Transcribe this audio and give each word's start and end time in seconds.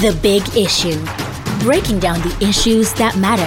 The 0.00 0.18
Big 0.22 0.40
Issue. 0.56 0.98
Breaking 1.62 1.98
down 1.98 2.18
the 2.22 2.34
issues 2.40 2.94
that 2.94 3.14
matter. 3.18 3.44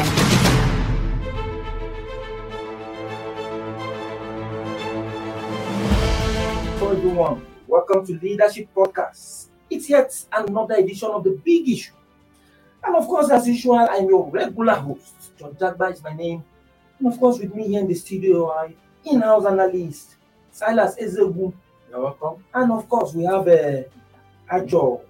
Hello 6.77 6.91
everyone, 6.91 7.45
welcome 7.65 8.05
to 8.05 8.19
Leadership 8.19 8.69
Podcast. 8.75 9.47
It's 9.71 9.89
yet 9.89 10.23
another 10.31 10.75
edition 10.75 11.09
of 11.09 11.23
The 11.23 11.31
Big 11.43 11.67
Issue. 11.67 11.93
And 12.83 12.95
of 12.95 13.07
course, 13.07 13.31
as 13.31 13.47
usual, 13.47 13.79
I'm 13.79 14.07
your 14.07 14.29
regular 14.29 14.75
host. 14.75 15.35
John 15.39 15.55
Jagba 15.55 15.93
is 15.93 16.03
my 16.03 16.13
name. 16.13 16.43
And 16.99 17.11
of 17.11 17.19
course, 17.19 17.39
with 17.39 17.55
me 17.55 17.69
here 17.69 17.79
in 17.79 17.87
the 17.87 17.95
studio, 17.95 18.51
I 18.51 18.75
in-house 19.03 19.47
analyst, 19.47 20.17
Silas 20.51 20.95
Ezebu. 21.01 21.51
You're 21.89 22.01
welcome. 22.01 22.45
And 22.53 22.71
of 22.71 22.87
course, 22.87 23.15
we 23.15 23.23
have 23.23 23.47
uh, 23.47 23.81
Ajo, 24.51 25.01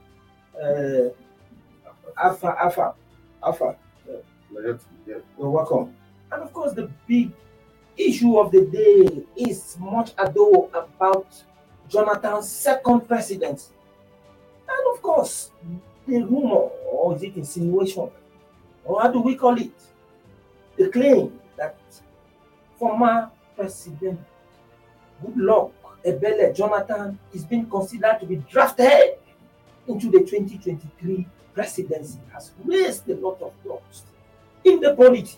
uh, 0.57 1.09
Alpha, 2.18 2.55
Alpha, 2.60 2.93
Alpha. 3.43 3.75
You're 5.05 5.50
welcome. 5.50 5.93
And 6.32 6.43
of 6.43 6.54
course, 6.54 6.74
the 6.74 6.89
big 7.07 7.32
issue 7.97 8.38
of 8.38 8.51
the 8.51 8.65
day 8.65 9.25
is 9.36 9.78
much 9.79 10.11
ado 10.18 10.69
about 10.74 11.28
Jonathan's 11.88 12.50
second 12.50 13.07
presidency. 13.07 13.74
And 14.68 14.96
of 14.96 15.01
course, 15.01 15.51
the 16.07 16.24
rumor, 16.24 16.69
or 16.91 17.15
is 17.15 17.24
it 17.24 17.36
insinuation, 17.36 18.10
or 18.83 19.02
how 19.02 19.11
do 19.11 19.21
we 19.21 19.36
call 19.36 19.60
it? 19.60 19.74
The 20.77 20.89
claim 20.89 21.39
that 21.57 21.77
former 22.77 23.32
President 23.55 24.19
Goodluck 25.24 25.71
Ebele 26.05 26.54
Jonathan 26.55 27.18
is 27.33 27.46
being 27.46 27.69
considered 27.69 28.19
to 28.19 28.25
be 28.25 28.36
drafted 28.36 29.18
into 29.88 30.11
the 30.11 30.19
2023 30.19 31.25
presidency 31.55 32.19
has 32.33 32.52
raised 32.64 33.09
a 33.09 33.16
lot 33.16 33.41
of 33.41 33.53
dust 33.63 34.05
in 34.63 34.80
the 34.81 34.93
polity. 34.93 35.38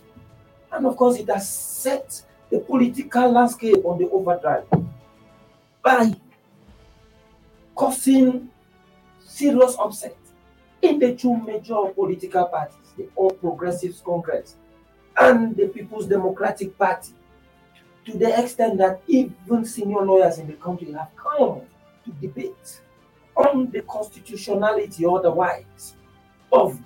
And 0.71 0.85
of 0.85 0.97
course, 0.97 1.17
it 1.19 1.29
has 1.29 1.47
set 1.47 2.21
the 2.49 2.59
political 2.59 3.31
landscape 3.31 3.85
on 3.85 3.99
the 3.99 4.09
overdrive 4.09 4.65
by 5.83 6.13
causing 7.75 8.49
serious 9.19 9.75
upset 9.79 10.17
in 10.81 10.99
the 10.99 11.15
two 11.15 11.37
major 11.37 11.75
political 11.93 12.45
parties, 12.45 12.93
the 12.97 13.07
All 13.15 13.31
Progressives 13.31 14.01
Congress 14.01 14.55
and 15.17 15.55
the 15.55 15.67
People's 15.67 16.07
Democratic 16.07 16.77
Party, 16.77 17.13
to 18.05 18.17
the 18.17 18.41
extent 18.41 18.77
that 18.79 19.01
even 19.07 19.65
senior 19.65 20.01
lawyers 20.01 20.39
in 20.39 20.47
the 20.47 20.53
country 20.53 20.91
have 20.93 21.09
come 21.15 21.61
to 22.05 22.11
debate 22.21 22.81
on 23.35 23.69
the 23.71 23.81
constitutionality 23.81 25.05
otherwise 25.05 25.95
of 26.51 26.79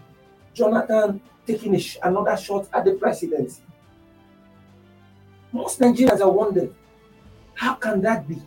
Jonathan 0.53 1.21
taking 1.45 1.77
sh- 1.79 1.97
another 2.03 2.35
shot 2.37 2.67
at 2.73 2.85
the 2.85 2.93
presidency. 2.93 3.63
Most 5.51 5.79
Nigerians 5.79 6.21
are 6.21 6.31
wondering, 6.31 6.73
how 7.53 7.75
can 7.75 8.01
that 8.01 8.27
be? 8.27 8.41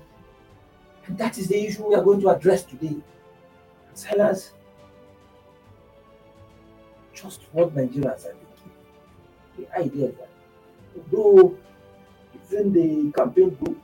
And 1.07 1.19
that 1.19 1.37
is 1.39 1.49
the 1.49 1.67
issue 1.67 1.87
we 1.89 1.95
are 1.95 2.03
going 2.03 2.21
to 2.23 2.31
address 2.31 2.65
today. 2.65 2.97
Silas, 3.93 4.53
just 7.13 7.43
what 7.53 7.75
Nigerians 7.75 8.25
are 8.27 8.35
thinking. 8.35 8.73
The 9.59 9.79
idea 9.79 10.09
that 10.13 10.29
although 10.97 11.57
even 12.51 12.73
the 12.73 13.13
campaign 13.13 13.51
group, 13.51 13.81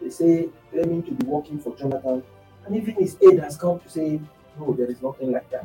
they 0.00 0.10
say 0.10 0.48
claiming 0.70 1.02
to 1.04 1.12
be 1.12 1.26
working 1.26 1.58
for 1.58 1.74
Jonathan, 1.76 2.22
and 2.66 2.76
even 2.76 2.94
his 2.96 3.16
aide 3.22 3.38
has 3.38 3.56
come 3.56 3.80
to 3.80 3.88
say, 3.88 4.20
no, 4.58 4.72
there 4.72 4.86
is 4.90 5.00
nothing 5.00 5.32
like 5.32 5.48
that. 5.50 5.64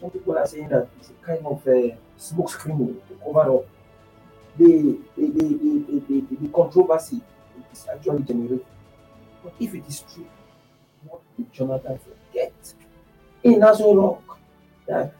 Some 0.00 0.10
people 0.10 0.38
are 0.38 0.46
saying 0.46 0.68
that 0.68 0.88
it's 0.98 1.10
a 1.10 1.26
kind 1.26 1.44
of 1.46 1.66
a 1.68 1.96
smoke 2.16 2.50
screen 2.50 3.00
to 3.08 3.14
cover 3.22 3.56
up 3.58 3.66
the, 4.56 4.98
the, 5.16 5.26
the, 5.26 5.48
the, 5.48 6.02
the, 6.08 6.36
the, 6.36 6.48
controversy 6.48 7.20
it 7.56 7.64
is 7.72 7.86
actually 7.92 8.22
generated. 8.22 8.64
But 9.42 9.54
if 9.60 9.74
it 9.74 9.84
is 9.86 10.04
true, 10.12 10.26
what 11.04 11.20
did 11.36 11.52
Jonathan 11.52 11.98
forget? 11.98 12.52
in 13.42 13.58
National 13.58 13.96
Rock 13.96 14.38
that 14.86 15.14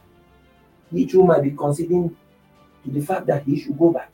he 0.91 1.05
too 1.05 1.23
might 1.23 1.41
be 1.41 1.51
considering 1.51 2.15
to 2.83 2.91
the 2.91 3.01
fact 3.01 3.25
that 3.27 3.43
he 3.43 3.59
should 3.59 3.77
go 3.77 3.91
back? 3.91 4.11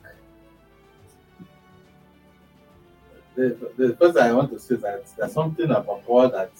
the, 3.37 3.71
the 3.77 3.95
first 3.97 4.15
thing 4.15 4.23
I 4.23 4.33
want 4.33 4.51
to 4.51 4.59
say 4.59 4.75
is 4.75 4.81
that 4.81 5.05
there's 5.15 5.31
something 5.31 5.69
about 5.69 6.05
power 6.07 6.27
that 6.29 6.51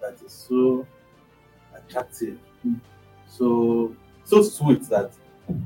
that 0.00 0.16
is 0.24 0.32
so 0.32 0.86
attractive, 1.74 2.38
hmm. 2.62 2.74
So 3.30 3.94
so 4.24 4.42
sweet 4.42 4.82
that 4.90 5.12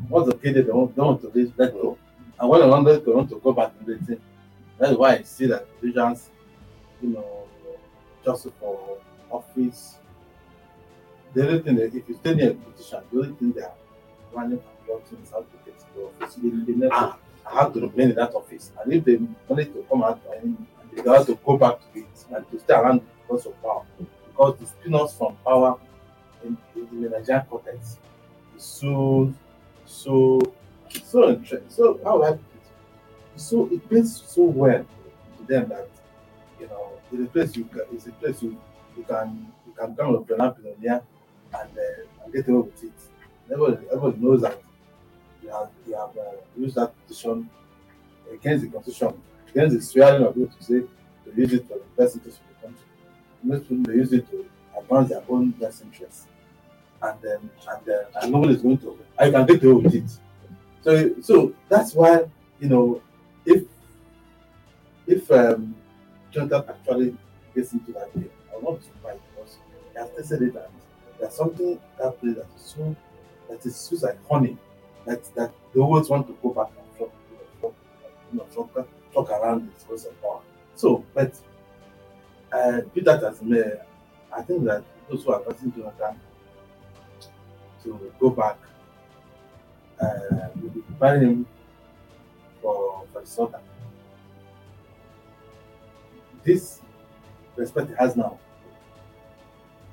once 0.08 0.28
the 0.28 0.36
kid 0.36 0.54
they 0.54 0.62
don't, 0.62 0.96
want 0.96 1.20
to 1.22 1.32
let 1.34 1.58
let 1.58 1.72
go. 1.72 1.98
And 2.38 2.48
when 2.48 2.60
they 2.60 2.68
want 2.68 2.86
to, 2.86 2.98
they 2.98 3.12
want 3.12 3.28
to 3.30 3.36
go 3.36 3.52
back 3.52 3.78
to 3.78 3.84
the 3.84 3.98
thing. 4.04 4.20
That's 4.78 4.96
why 4.96 5.16
I 5.16 5.22
see 5.22 5.46
that 5.46 5.66
Asians, 5.82 6.30
you 7.00 7.10
know, 7.10 7.46
just 8.24 8.48
for 8.58 8.98
office, 9.30 9.98
the 11.32 11.46
only 11.46 11.62
thing 11.62 11.76
that 11.76 11.94
if 11.94 12.08
you 12.08 12.14
stay 12.14 12.34
near 12.34 12.50
a 12.50 12.54
politician, 12.54 13.00
the 13.12 13.18
only 13.20 13.34
thing 13.36 13.52
they 13.52 13.62
are 13.62 13.74
running 14.32 14.52
and 14.58 14.86
plotting 14.86 15.22
is 15.22 15.30
how 15.30 15.40
to 15.40 15.46
get 15.64 15.78
to 15.78 15.84
the 15.94 16.02
office. 16.02 16.34
They, 16.36 16.48
they 16.48 16.72
never 16.72 17.16
have 17.52 17.72
to 17.74 17.80
remain 17.80 18.10
in 18.10 18.16
that 18.16 18.34
office. 18.34 18.72
And 18.82 18.92
if 18.92 19.04
they 19.04 19.18
wanted 19.48 19.72
to 19.74 19.84
come 19.88 20.02
out 20.02 20.20
and 20.40 20.66
they 20.92 21.10
have 21.10 21.26
to 21.26 21.38
go 21.44 21.56
back 21.56 21.78
to 21.92 21.98
it 21.98 22.06
and 22.34 22.50
to 22.50 22.58
stay 22.60 22.74
around 22.74 23.02
because 23.22 23.46
of 23.46 23.60
power. 23.62 23.84
Because 24.26 24.58
the 24.58 24.66
spin-offs 24.66 25.16
from 25.16 25.36
power 25.44 25.78
in, 26.44 26.56
the 26.74 27.08
Nigerian 27.08 27.44
context 27.50 27.98
is 28.56 28.62
so 28.62 29.32
so 29.86 30.40
so 31.02 31.28
interesting. 31.30 31.68
So 31.68 32.00
how 32.04 32.18
would 32.18 32.26
I 32.26 32.30
put 32.32 32.40
it? 32.40 33.40
So 33.40 33.68
it 33.72 33.88
plays 33.88 34.22
so 34.26 34.42
well 34.42 34.84
to 35.38 35.44
them 35.46 35.68
that 35.70 35.88
you 36.60 36.66
know 36.68 36.92
it's 37.12 37.22
a 37.22 37.26
place 37.26 37.56
you 37.56 37.64
can, 37.64 37.82
it's 37.92 38.06
a 38.06 38.12
place 38.12 38.42
you, 38.42 38.56
you 38.96 39.02
can 39.04 39.52
you 39.66 39.72
can 39.72 39.94
come 39.96 40.14
up 40.16 40.30
an 40.30 40.38
pioneer 40.38 41.02
and, 41.60 41.70
uh, 41.78 42.24
and 42.24 42.32
get 42.32 42.48
away 42.48 42.58
with 42.60 42.84
it. 42.84 42.92
Everybody, 43.50 43.86
everybody 43.92 44.20
knows 44.20 44.42
that 44.42 44.60
you 45.42 45.50
have 45.50 45.68
you 45.86 45.94
have 45.94 46.16
uh, 46.16 46.36
used 46.56 46.76
that 46.76 46.92
position 47.06 47.48
against 48.32 48.64
the 48.64 48.70
constitution, 48.70 49.20
against 49.50 49.76
the 49.76 49.82
swearing 49.82 50.24
of 50.24 50.36
you 50.36 50.46
to 50.46 50.64
say 50.64 50.80
to 50.80 51.40
use 51.40 51.52
it 51.52 51.68
for 51.68 51.74
the 51.74 52.02
best 52.02 52.16
interest 52.16 52.40
of 52.40 52.48
the 52.48 52.66
country. 52.66 52.86
Most 53.42 53.68
people 53.68 53.92
they 53.92 53.98
use 53.98 54.12
it 54.12 54.30
to 54.30 54.46
advance 54.78 55.10
their 55.10 55.22
own 55.28 55.50
best 55.50 55.82
interests. 55.82 56.26
And 57.04 57.20
then 57.20 57.50
and 57.68 58.06
and 58.22 58.32
nobody 58.32 58.54
is 58.54 58.62
going 58.62 58.78
to 58.78 58.98
I 59.18 59.30
can 59.30 59.44
get 59.46 59.62
away 59.62 59.82
with 59.82 59.94
it. 59.94 60.10
So 60.82 61.14
so 61.20 61.54
that's 61.68 61.92
why 61.94 62.24
you 62.60 62.68
know 62.68 63.02
if 63.44 63.64
if 65.06 65.30
um 65.30 65.74
Jonathan 66.30 66.64
actually 66.68 67.16
gets 67.54 67.72
into 67.74 67.92
that 67.92 68.12
game, 68.14 68.30
I 68.50 68.56
will 68.56 68.72
not 68.72 68.80
be 68.80 68.86
surprised 68.86 69.20
because 69.36 69.58
he 69.92 69.98
has 69.98 70.10
tested 70.16 70.42
it 70.42 70.54
that 70.54 70.70
there's 71.20 71.34
something 71.34 71.78
that 71.98 72.20
place 72.20 72.36
that 72.36 72.46
is 72.56 72.62
so 72.62 72.96
that 73.48 73.66
is 73.66 73.76
so 73.76 74.16
honey 74.30 74.56
that 75.06 75.22
that 75.34 75.52
they 75.74 75.80
always 75.80 76.08
want 76.08 76.26
to 76.26 76.36
go 76.42 76.50
back 76.50 76.68
and 76.68 76.98
talk, 76.98 77.12
you 78.32 78.38
know, 78.38 78.46
talk, 78.54 78.74
talk, 78.74 78.88
talk 79.12 79.30
around 79.30 79.68
it 79.68 79.78
because 79.80 80.06
of 80.06 80.22
power. 80.22 80.40
So, 80.74 81.04
but 81.14 81.34
uh, 82.52 82.80
be 82.94 83.00
that 83.02 83.22
as 83.22 83.42
may, 83.42 83.64
I 84.34 84.42
think 84.42 84.64
that 84.64 84.84
those 85.08 85.24
who 85.24 85.32
are 85.32 85.40
passing 85.40 85.72
Jonathan 85.72 86.20
to 87.84 88.12
go 88.20 88.30
back 88.30 88.56
uh, 90.00 90.48
will 90.60 90.70
be 90.70 90.80
preparing 90.80 91.22
him 91.22 91.46
for 92.60 93.04
for 93.12 93.20
the 93.20 93.26
Southern. 93.26 93.60
This 96.42 96.80
respect 97.56 97.88
he 97.90 97.94
has 97.96 98.16
now 98.16 98.38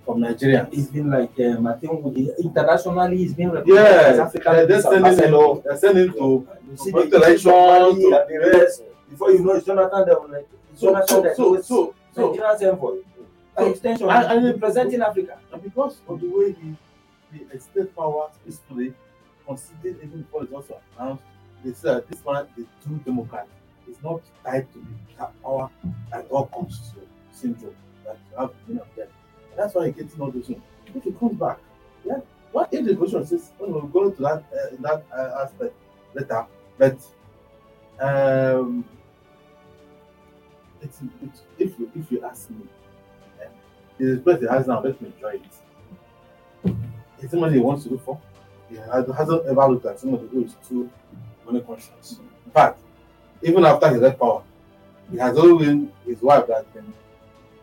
from 0.05 0.19
Nigeria. 0.21 0.67
It's 0.71 0.87
been 0.87 1.09
like 1.09 1.39
um, 1.39 1.67
I 1.67 1.73
think 1.73 2.03
internationally, 2.43 3.23
it's 3.23 3.33
been 3.33 3.51
recognized 3.51 3.79
Yeah, 3.85 4.07
as 4.13 4.19
African 4.19 4.67
they're 4.67 4.81
sending 4.81 4.99
him, 4.99 5.05
Ambassador. 5.05 5.61
they're 5.63 5.77
sending 5.77 6.07
him 6.07 6.13
to 6.13 6.47
You 6.69 6.77
see 6.77 6.91
the 6.91 7.01
the 7.05 7.17
election 7.17 7.51
election, 7.51 8.13
and 8.13 8.43
the 8.43 8.49
rest. 8.59 8.83
Before 9.09 9.31
you 9.31 9.39
know, 9.39 9.51
it's 9.53 9.65
Jonathan 9.65 10.05
that 10.07 10.21
will 10.21 10.29
like 10.31 10.47
it's 10.71 10.81
so 10.81 10.87
Jonathan 10.91 11.35
so 11.35 11.55
so 11.55 11.61
so 11.61 11.95
so 12.15 12.31
Nigeria's 12.31 12.61
envoy. 12.63 12.95
So- 13.57 14.09
and- 14.09 14.25
and- 14.31 14.45
representing 14.45 15.01
Africa. 15.01 15.37
And 15.53 15.61
because 15.63 15.97
of 16.07 16.19
the 16.19 16.27
way 16.29 16.53
he, 16.53 16.75
he 17.33 17.59
state 17.59 17.95
power 17.95 18.29
peacefully, 18.45 18.93
considered 19.47 19.97
even 20.03 20.21
before 20.21 20.43
it's 20.43 20.53
also 20.53 20.79
announced, 20.97 21.23
they 21.63 21.73
said 21.73 21.97
that 21.97 22.07
this 22.09 22.23
man 22.25 22.47
is 22.57 22.65
true 22.83 22.99
Democrat. 23.05 23.47
It's 23.87 24.01
not 24.03 24.21
tied 24.43 24.71
to 24.73 24.79
the 24.79 25.25
power 25.43 25.69
at 26.13 26.29
all 26.29 26.47
costs 26.47 26.93
syndrome 27.31 27.75
that 28.05 28.17
you 28.31 28.37
have 28.37 28.51
many 28.67 28.79
of 28.79 28.87
them. 28.95 29.07
And 29.51 29.59
that's 29.59 29.75
why 29.75 29.89
gets 29.89 30.19
all 30.19 30.31
those 30.31 30.47
things. 30.47 30.61
If 30.93 31.03
he 31.03 31.11
comes 31.11 31.37
back, 31.37 31.59
yeah, 32.05 32.19
what 32.51 32.69
if 32.73 32.85
the 32.85 32.95
question 32.95 33.25
says, 33.25 33.51
oh, 33.59 33.67
we'll 33.67 33.81
go 33.83 34.09
into 34.09 34.21
that 34.23 34.43
uh, 34.51 34.75
that 34.79 35.05
uh, 35.15 35.45
aspect 35.45 35.73
later, 36.13 36.45
but 36.77 36.97
um, 37.99 38.83
it's, 40.81 40.99
it's 41.21 41.41
if 41.57 41.79
you 41.79 41.91
if 41.95 42.11
you 42.11 42.23
ask 42.25 42.49
me, 42.49 42.65
the 43.97 44.05
respect 44.05 44.41
he 44.41 44.47
has 44.47 44.67
now, 44.67 44.81
let 44.81 44.99
me 45.01 45.11
enjoy 45.15 45.35
it. 45.35 45.60
Is 47.21 47.33
money 47.33 47.53
he 47.55 47.59
wants 47.59 47.83
to 47.83 47.89
look 47.91 48.03
for? 48.03 48.19
He 48.69 48.75
has- 48.77 49.07
hasn't 49.15 49.45
ever 49.45 49.67
looked 49.67 49.85
at 49.85 49.99
somebody 49.99 50.27
who 50.27 50.43
is 50.45 50.55
too 50.67 50.89
money 51.45 51.61
conscious. 51.61 52.19
In 52.45 52.51
fact, 52.51 52.79
even 53.41 53.65
after 53.65 53.89
he 53.89 53.97
left 53.97 54.19
power, 54.19 54.43
he 55.11 55.17
has 55.17 55.37
always 55.37 55.67
been 55.67 55.91
his 56.05 56.21
wife 56.21 56.47
that 56.47 56.71
been, 56.73 56.91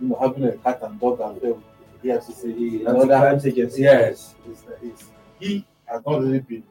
you 0.00 0.08
know, 0.08 0.16
having 0.20 0.44
a 0.44 0.52
cat 0.52 0.80
and 0.82 1.00
dog 1.00 1.20
affair 1.20 1.54
with 1.54 1.62
the 2.02 2.08
EFCC. 2.10 2.42
The 2.54 2.78
and 2.78 2.88
other- 2.88 3.00
anti-crimes 3.14 3.46
agency. 3.46 3.82
Yes, 3.82 4.34
it's, 4.48 4.64
it's, 4.82 5.04
he 5.40 5.64
has 5.86 6.02
not 6.06 6.20
really 6.20 6.40
been 6.40 6.62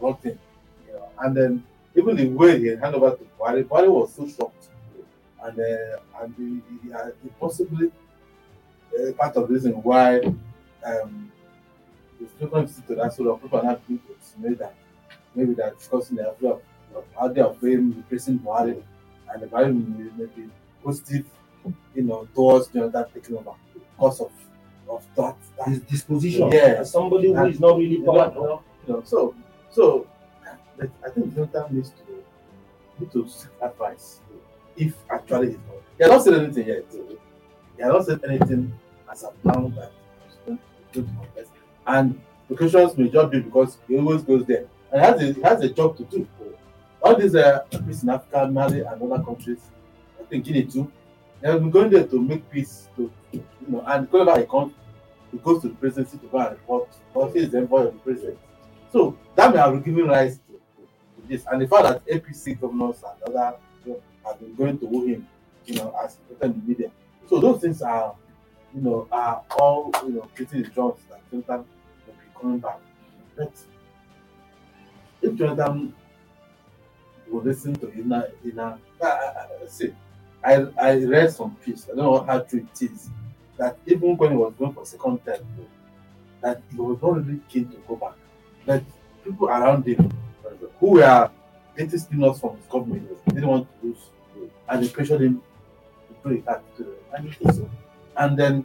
brought 0.00 0.24
in. 0.24 0.38
You 0.86 0.94
know, 0.94 1.08
and 1.20 1.36
then 1.36 1.64
even 1.94 2.16
the 2.16 2.26
way 2.28 2.58
he 2.58 2.66
handed 2.68 2.94
over 2.94 3.16
to 3.16 3.24
Buhari, 3.38 3.64
Buhari 3.64 3.88
was 3.88 4.12
so 4.14 4.26
shocked. 4.26 4.68
And 5.42 5.60
uh, 5.60 6.22
and 6.22 6.34
he, 6.38 6.88
he, 6.88 6.92
uh, 6.92 7.10
he 7.22 7.28
possibly 7.38 7.92
uh, 8.98 9.12
part 9.12 9.36
of 9.36 9.46
the 9.48 9.54
reason 9.54 9.72
why 9.82 10.20
um, 10.84 11.30
the 12.20 12.26
frequent 12.38 12.68
visit 12.68 12.86
to 12.88 12.94
that 12.94 13.12
sort 13.12 13.28
of 13.28 13.42
people 13.42 13.58
are 13.58 13.64
not 13.64 13.86
being 13.86 14.00
to 14.00 14.14
insinuate 14.14 14.58
that 14.58 14.74
maybe 15.34 15.54
they're 15.54 15.72
discussing 15.72 16.16
the 16.16 16.30
idea 16.30 16.50
of, 16.50 16.62
of 16.94 17.04
how 17.18 17.28
they 17.28 17.40
are 17.40 17.52
frame 17.54 17.94
replacing 17.96 18.38
Buhari 18.38 18.82
and 19.32 19.42
the 19.42 19.46
Buhari 19.46 19.72
may, 19.74 20.10
may 20.16 20.26
be 20.36 20.48
positive, 20.84 21.26
you 21.94 22.02
know, 22.02 22.28
towards 22.34 22.68
Jonathan 22.68 23.04
taking 23.14 23.36
over 23.36 23.52
because 23.74 24.20
of 24.20 24.30
of 24.88 25.04
that. 25.16 25.36
that 25.58 25.68
His 25.68 25.80
disposition. 25.80 26.50
Yeah. 26.52 26.76
As 26.80 26.90
somebody 26.92 27.32
who 27.32 27.44
is 27.46 27.58
not 27.58 27.78
really 27.78 27.92
you 27.98 28.04
know, 28.04 28.12
powerful. 28.12 28.62
you 28.86 28.92
know, 28.92 29.02
so 29.04 29.34
so 29.70 30.06
but 30.76 30.90
I 31.06 31.10
think 31.10 31.34
Jonathan 31.34 31.76
needs 31.76 31.90
to 31.90 32.24
need 33.00 33.12
to 33.12 33.28
seek 33.28 33.50
advice 33.62 34.20
if 34.76 34.94
actually 35.10 35.48
he's 35.48 35.56
not. 35.56 35.76
He 35.96 36.02
has 36.04 36.10
not 36.10 36.22
said 36.24 36.34
anything 36.34 36.66
yet. 36.66 36.84
He 37.76 37.82
has 37.82 37.92
not 37.92 38.04
said 38.06 38.20
anything 38.28 38.72
as 39.10 39.22
a 39.22 39.28
plan 39.42 39.74
that 39.76 39.92
he's 40.26 40.36
going 40.44 40.58
to 40.92 41.02
contest. 41.02 41.50
And 41.86 42.20
questions 42.56 42.96
may 42.96 43.08
just 43.08 43.30
be 43.30 43.40
because 43.40 43.78
he 43.88 43.96
always 43.96 44.22
goes 44.22 44.44
there. 44.46 44.66
And 44.92 45.00
has 45.00 45.20
a, 45.22 45.32
has 45.42 45.60
a 45.62 45.68
job 45.70 45.96
to 45.96 46.04
do. 46.04 46.28
All 47.02 47.16
these 47.16 47.34
uh, 47.34 47.60
peace 47.86 48.02
in 48.02 48.10
Africa, 48.10 48.48
Mali, 48.50 48.80
and 48.80 49.12
other 49.12 49.22
countries, 49.22 49.58
I 50.20 50.24
think 50.24 50.44
Guinea 50.44 50.64
too, 50.64 50.90
they 51.40 51.50
have 51.50 51.60
been 51.60 51.70
going 51.70 51.90
there 51.90 52.06
to 52.06 52.20
make 52.20 52.50
peace, 52.50 52.88
to 52.96 53.10
you 53.32 53.44
know, 53.68 53.84
and 53.86 54.10
whenever 54.10 54.40
he 54.40 54.46
comes, 54.46 54.72
he 55.30 55.38
goes 55.38 55.60
to 55.62 55.68
the 55.68 55.74
presidency 55.74 56.16
to 56.18 56.26
go 56.28 56.38
and 56.38 56.50
report, 56.52 56.88
or 57.12 57.30
he 57.32 57.40
is 57.40 57.50
the 57.50 57.58
envoy 57.58 57.88
of 57.88 57.94
the 57.94 57.98
president. 58.00 58.38
So 58.92 59.18
that 59.34 59.52
may 59.52 59.58
have 59.58 59.84
given 59.84 60.06
rise 60.06 60.38
to, 60.38 60.52
to 60.52 61.28
this. 61.28 61.44
And 61.50 61.60
the 61.60 61.66
fact 61.68 61.82
that 61.82 62.06
APC 62.06 62.58
governors 62.60 63.02
and 63.02 63.34
other 63.34 63.56
you 63.84 63.92
know, 63.92 64.02
have 64.24 64.38
been 64.38 64.54
going 64.54 64.78
to 64.78 64.86
woo 64.86 65.06
him, 65.06 65.28
you 65.66 65.74
know, 65.74 65.94
as 66.02 66.16
in 66.40 66.52
the 66.52 66.66
media. 66.66 66.90
So 67.28 67.40
those 67.40 67.60
things 67.60 67.82
are, 67.82 68.14
you 68.74 68.80
know, 68.80 69.06
are 69.12 69.42
all, 69.58 69.90
you 70.04 70.14
know, 70.14 70.28
getting 70.36 70.62
the 70.62 70.68
drums 70.68 71.00
that 71.08 71.20
Jonathan 71.30 71.64
will 72.06 72.14
be 72.14 72.40
coming 72.40 72.58
back. 72.58 72.78
But 73.36 73.52
if 75.22 75.34
Jonathan 75.36 75.94
will 77.30 77.42
listen 77.42 77.74
to 77.76 77.92
Ina, 77.92 78.28
Ina, 78.44 78.78
uh, 79.00 79.04
uh, 79.06 79.46
see, 79.68 79.94
I, 80.44 80.66
I 80.80 81.04
read 81.04 81.32
some 81.32 81.54
piece, 81.56 81.84
I 81.90 81.96
don't 81.96 82.04
know 82.04 82.22
how 82.24 82.40
true 82.40 82.66
it 82.72 82.82
is, 82.82 83.10
that 83.56 83.78
even 83.86 84.16
when 84.16 84.32
he 84.32 84.36
was 84.36 84.52
going 84.58 84.72
for 84.72 84.84
second 84.84 85.24
term, 85.24 85.38
that 86.42 86.60
he 86.70 86.76
was 86.76 87.00
not 87.00 87.24
really 87.26 87.40
keen 87.48 87.68
to 87.68 87.76
go 87.88 87.96
back. 87.96 88.14
But 88.66 88.82
people 89.24 89.48
around 89.48 89.86
him 89.86 90.10
who 90.80 90.90
were 90.90 91.30
getting 91.76 91.98
stimulus 91.98 92.40
from 92.40 92.56
his 92.56 92.66
government 92.66 93.08
didn't 93.28 93.46
want 93.46 93.68
to 93.80 93.86
lose. 93.86 93.98
And 94.68 94.82
they 94.84 94.88
pressured 94.88 95.22
him 95.22 95.42
to 96.24 96.36
back 96.38 96.62
to 96.76 96.94
and 97.16 97.32
he. 97.32 97.68
And 98.16 98.38
then 98.38 98.64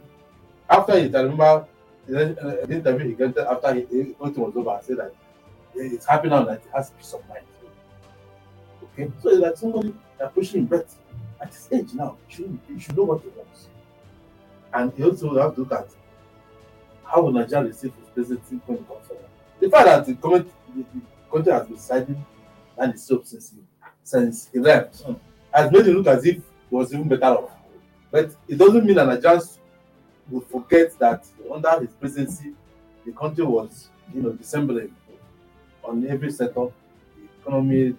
after 0.68 0.92
it, 0.94 1.14
I 1.14 1.20
remember 1.22 1.66
the 2.06 2.64
uh, 2.64 2.72
interview 2.72 3.08
he 3.08 3.14
got 3.14 3.36
after 3.38 3.74
he, 3.74 3.80
he, 3.90 4.00
everything 4.20 4.44
was 4.44 4.56
over, 4.56 4.70
I 4.70 4.80
said 4.80 4.98
that 4.98 5.14
it's 5.74 6.06
happy 6.06 6.28
now 6.28 6.44
that 6.44 6.60
he 6.62 6.68
has 6.74 6.90
peace 6.90 7.12
of 7.12 7.28
mind. 7.28 7.44
Okay, 8.82 9.10
so 9.22 9.30
it's 9.30 9.40
like 9.40 9.56
somebody 9.56 9.94
that 10.18 10.34
pushing 10.34 10.60
him, 10.60 10.66
but 10.66 10.86
at 11.40 11.48
his 11.54 11.68
age 11.72 11.94
now, 11.94 12.16
he 12.26 12.34
should, 12.34 12.58
he 12.68 12.78
should 12.78 12.96
know 12.96 13.04
what 13.04 13.22
he 13.22 13.28
wants. 13.28 13.68
And 14.72 14.92
he 14.94 15.04
also 15.04 15.36
have 15.40 15.54
to 15.54 15.60
look 15.60 15.72
at 15.72 15.88
how 17.04 17.22
will 17.22 17.32
Nigeria 17.32 17.66
receive 17.66 17.92
his 17.98 18.08
presidency 18.08 18.60
when 18.66 18.78
it 18.78 18.88
comes 18.88 19.06
to 19.08 19.14
that. 19.14 19.28
The 19.60 19.70
fact 19.70 19.86
that 19.86 20.06
the 20.06 20.14
government, 20.14 20.52
the, 20.74 20.82
the 20.94 21.00
country 21.30 21.52
has 21.52 21.66
been 21.66 21.78
siding 21.78 22.24
and 22.78 22.94
is 22.94 23.02
so 23.02 23.20
since 23.24 23.50
he, 23.50 23.58
since 24.02 24.48
he 24.52 24.58
left 24.58 25.02
has 25.52 25.70
made 25.70 25.86
it 25.86 25.94
look 25.94 26.06
as 26.06 26.24
if 26.24 26.36
it 26.36 26.42
was 26.70 26.92
even 26.92 27.08
better 27.08 27.24
off. 27.26 27.50
But 28.10 28.34
it 28.48 28.58
doesn't 28.58 28.84
mean 28.84 28.96
that 28.96 29.06
Nigerians 29.06 29.58
will 30.30 30.40
forget 30.42 30.98
that 30.98 31.26
under 31.52 31.80
his 31.80 31.90
presidency, 31.94 32.52
the 33.04 33.12
country 33.12 33.44
was, 33.44 33.88
you 34.14 34.22
know, 34.22 34.32
dissembling 34.32 34.94
on 35.84 36.06
every 36.06 36.30
sector, 36.30 36.66
the 37.16 37.28
economy, 37.40 37.94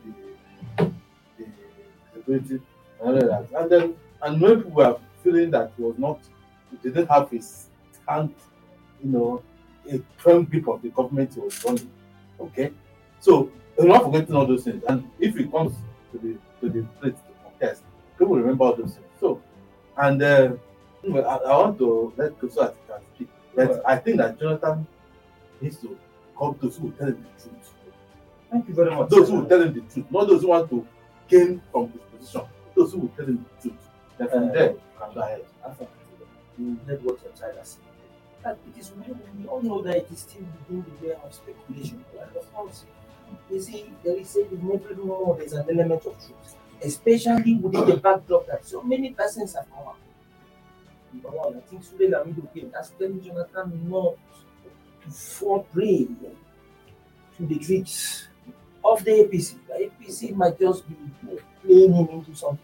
the, 0.77 0.91
the 1.37 1.45
security, 2.13 2.61
and 3.01 3.09
all 3.09 3.13
that. 3.15 3.47
And 3.55 3.71
then, 3.71 3.95
and 4.21 4.41
when 4.41 4.57
people 4.57 4.71
were 4.71 4.99
feeling 5.23 5.51
that 5.51 5.71
he 5.77 5.83
was 5.83 5.97
not, 5.97 6.19
he 6.69 6.77
didn't 6.77 7.07
have 7.07 7.29
his 7.29 7.67
hand, 8.07 8.33
you 9.03 9.11
know, 9.11 9.43
a 9.91 9.99
firm 10.17 10.45
grip 10.45 10.67
of 10.67 10.81
the 10.81 10.89
government 10.89 11.33
he 11.33 11.39
was 11.39 11.63
running. 11.65 11.89
Okay, 12.39 12.71
so 13.19 13.51
we're 13.77 13.87
not 13.87 14.03
forgetting 14.03 14.35
all 14.35 14.45
those 14.45 14.63
things. 14.63 14.83
And 14.87 15.09
if 15.19 15.37
it 15.37 15.51
comes 15.51 15.75
to 16.11 16.17
the 16.17 16.37
to 16.59 16.69
the 16.69 16.87
plate 16.99 17.15
to 17.15 17.33
contest, 17.43 17.83
people 18.17 18.35
remember 18.35 18.63
all 18.65 18.75
those 18.75 18.93
things. 18.93 19.05
So, 20.01 20.07
and 20.07 20.21
uh, 20.21 20.53
well, 21.03 21.27
I, 21.27 21.35
I 21.51 21.57
want 21.57 21.77
to 21.79 22.13
let 22.17 22.39
Koso 22.39 22.75
can 22.87 23.01
speak, 23.15 23.29
but 23.55 23.81
I 23.85 23.97
think 23.97 24.17
that 24.17 24.39
Jonathan 24.39 24.87
needs 25.61 25.77
to 25.77 25.97
come 26.37 26.55
to 26.55 26.61
those 26.61 26.77
who 26.77 26.85
will 26.87 26.91
tell 26.93 27.07
him 27.07 27.25
the 27.37 27.43
truth. 27.43 27.73
Thank 28.51 28.67
you 28.67 28.73
very 28.75 28.95
much. 28.95 29.09
Those 29.09 29.29
who 29.29 29.35
will 29.41 29.45
tell 29.45 29.61
him 29.61 29.73
the 29.73 29.81
truth, 29.81 30.05
not 30.11 30.27
those 30.27 30.41
who 30.41 30.47
want 30.49 30.69
to 30.69 30.87
gain 31.27 31.61
from 31.71 31.91
his 31.91 32.01
position. 32.19 32.41
Those 32.75 32.93
who 32.93 32.99
will 32.99 33.09
tell 33.09 33.25
him 33.25 33.45
the 33.57 33.61
truth. 33.61 33.89
Then 34.17 34.29
from 34.29 34.43
Uh, 34.43 34.51
there, 34.51 34.73
can 34.99 35.13
go 35.13 35.21
ahead. 35.21 35.45
You 36.57 36.77
heard 36.85 37.03
what 37.03 37.21
your 37.23 37.31
child 37.33 37.57
has 37.57 37.69
said. 37.69 37.83
That 38.43 38.57
it 38.67 38.79
is 38.79 38.91
we, 38.91 39.13
we 39.39 39.47
all 39.47 39.61
know 39.61 39.81
that 39.83 39.97
it 39.97 40.07
is 40.11 40.19
still 40.19 40.43
within 40.69 40.85
the 41.01 41.07
realm 41.07 41.21
of 41.25 41.33
speculation. 41.33 42.03
And 42.19 42.35
of 42.35 42.53
course, 42.53 42.85
you 43.49 43.61
see, 43.61 43.91
there 44.03 44.17
is 44.17 44.35
a 44.35 44.41
in 44.41 44.71
every 44.73 44.95
rumor 44.95 45.37
there's 45.37 45.53
an 45.53 45.65
element 45.69 46.05
of 46.05 46.13
truth, 46.25 46.55
especially 46.83 47.55
within 47.55 47.85
the 47.85 47.97
backdrop 47.97 48.47
that 48.47 48.65
so 48.65 48.81
many 48.81 49.11
persons 49.11 49.53
have 49.53 49.69
come 49.69 49.87
up. 49.87 49.97
Number 51.13 51.29
one, 51.29 51.57
I 51.57 51.59
think 51.61 51.83
Sule 51.83 52.09
Lamido 52.09 52.53
came 52.53 52.71
as 52.77 52.91
telling 52.91 53.21
Jonathan 53.21 53.89
not 53.89 54.15
to 55.03 55.09
fall 55.11 55.63
prey 55.73 56.07
to 57.37 57.45
the 57.45 57.59
tricks 57.59 58.27
of 58.83 59.03
the 59.03 59.11
APC. 59.11 59.55
The 59.67 59.89
APC 59.89 60.35
might 60.35 60.59
just 60.59 60.87
be 60.87 60.95
playing 61.63 61.93
him 61.93 62.07
into 62.09 62.35
something. 62.35 62.59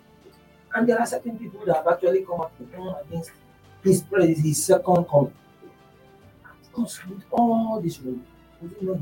And 0.73 0.87
there 0.87 0.99
are 0.99 1.05
certain 1.05 1.37
people 1.37 1.65
that 1.65 1.77
have 1.77 1.87
actually 1.87 2.23
come 2.23 2.41
up 2.41 2.53
against 2.59 3.31
his 3.83 4.01
praise, 4.03 4.39
his 4.39 4.63
second 4.65 5.05
coming. 5.05 5.33
Of 6.45 6.73
course, 6.73 6.99
with 7.07 7.23
all 7.31 7.81
this 7.81 7.99
road, 7.99 8.21
is 8.63 8.71
it 8.71 8.83
not 8.83 8.97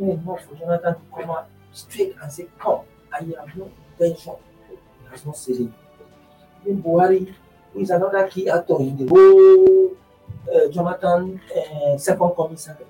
enough, 0.00 0.44
for 0.44 0.54
Jonathan 0.56 0.94
to 0.94 1.00
come 1.14 1.30
out 1.30 1.48
straight 1.72 2.14
and 2.20 2.32
say, 2.32 2.46
Come, 2.58 2.80
I 3.12 3.18
have 3.18 3.56
no 3.56 3.70
intention. 3.98 4.34
Has 5.14 5.24
not 5.24 5.36
said. 5.36 5.72
Even 6.66 6.82
Buhari, 6.82 7.32
who 7.72 7.80
is 7.80 7.90
another 7.90 8.26
key 8.26 8.48
actor 8.50 8.76
in 8.80 8.96
the 8.96 9.06
whole 9.06 9.94
uh, 10.52 10.68
Jonathan 10.72 11.40
uh, 11.56 11.96
second 11.96 12.30
coming 12.34 12.56
saga, 12.56 12.84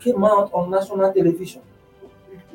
came 0.00 0.24
out 0.24 0.50
on 0.52 0.68
national 0.70 1.12
television, 1.12 1.62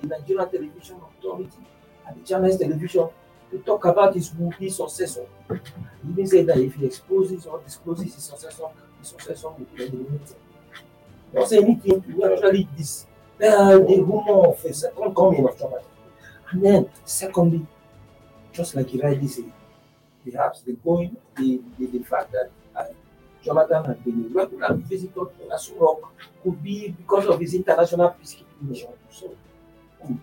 the 0.01 0.07
Nigerian 0.07 0.49
Television 0.49 0.97
Authority, 1.07 1.63
and 2.07 2.21
the 2.21 2.27
Chinese 2.27 2.57
television 2.57 3.07
to 3.51 3.57
talk 3.59 3.85
about 3.85 4.13
his 4.15 4.33
would-be 4.35 4.69
successor. 4.69 5.25
He 5.49 6.11
even 6.11 6.27
said 6.27 6.47
that 6.47 6.57
if 6.57 6.75
he 6.75 6.85
exposes 6.87 7.45
or 7.45 7.61
discloses 7.61 8.13
his 8.15 8.23
successor, 8.25 8.65
his 8.99 9.07
successor 9.07 9.47
will 9.47 9.65
be 9.73 9.83
eliminated. 9.83 10.35
Not 11.33 11.47
say 11.47 11.59
anything 11.63 12.01
to 12.01 12.25
actually 12.33 12.67
dispel 12.75 13.85
the 13.87 14.01
rumor 14.03 14.47
of 14.49 14.65
a 14.65 14.73
second 14.73 15.15
coming 15.15 15.47
of 15.47 15.57
Jonathan. 15.57 15.87
And 16.51 16.63
then, 16.65 16.89
secondly, 17.05 17.65
just 18.57 18.75
like 18.75 18.89
he 18.89 18.99
rightly 18.99 19.27
said, 19.27 19.51
perhaps 20.25 20.61
the 20.61 20.73
going, 20.83 21.15
the, 21.35 21.61
the, 21.77 21.85
the 21.85 21.99
fact 22.03 22.31
that 22.31 22.49
uh, 22.75 22.85
Jonathan 23.43 23.85
had 23.85 24.03
been 24.03 24.25
a 24.25 24.33
regular 24.33 24.73
visitor 24.73 25.25
to 25.25 25.47
Nassau 25.47 25.75
Rock 25.79 26.11
could 26.43 26.61
be 26.63 26.89
because 26.89 27.27
of 27.27 27.39
his 27.39 27.53
international 27.53 28.15
peacekeeping 28.19 28.61
mission. 28.63 28.89
So, 29.11 29.35
um, 30.03 30.19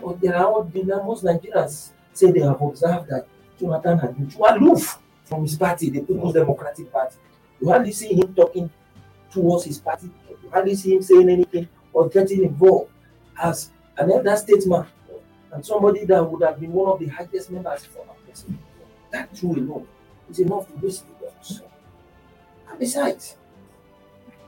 but 0.00 0.20
there 0.20 0.36
are 0.36 0.62
the 0.64 1.02
most 1.04 1.24
Nigerians 1.24 1.90
say 2.12 2.30
they 2.30 2.40
have 2.40 2.60
observed 2.60 3.08
that 3.08 3.26
Jonathan 3.58 3.98
had 3.98 4.14
been 4.16 4.28
too 4.28 4.44
aloof 4.44 4.98
from 5.24 5.42
his 5.42 5.56
party, 5.56 5.88
the 5.90 6.00
People's 6.00 6.34
Democratic 6.34 6.92
Party. 6.92 7.16
You 7.60 7.70
hardly 7.70 7.92
see 7.92 8.14
him 8.14 8.34
talking 8.34 8.70
towards 9.32 9.64
his 9.64 9.78
party. 9.78 10.10
You 10.28 10.50
hardly 10.50 10.74
see 10.74 10.94
him 10.94 11.02
saying 11.02 11.28
anything 11.28 11.68
or 11.92 12.08
getting 12.08 12.44
involved 12.44 12.90
as 13.42 13.70
an 13.96 14.10
elder 14.12 14.36
statesman 14.36 14.86
and 15.52 15.64
somebody 15.64 16.04
that 16.04 16.22
would 16.22 16.42
have 16.42 16.60
been 16.60 16.72
one 16.72 16.92
of 16.92 16.98
the 17.00 17.06
highest 17.08 17.50
members 17.50 17.84
for 17.84 18.00
our 18.00 18.14
president. 18.24 18.60
That 19.10 19.34
true 19.34 19.52
alone 19.54 19.86
is 20.30 20.38
enough 20.38 20.66
to 20.68 20.74
waste 20.86 21.04
the 21.06 21.24
works. 21.24 21.62
And 22.68 22.78
besides, 22.78 23.36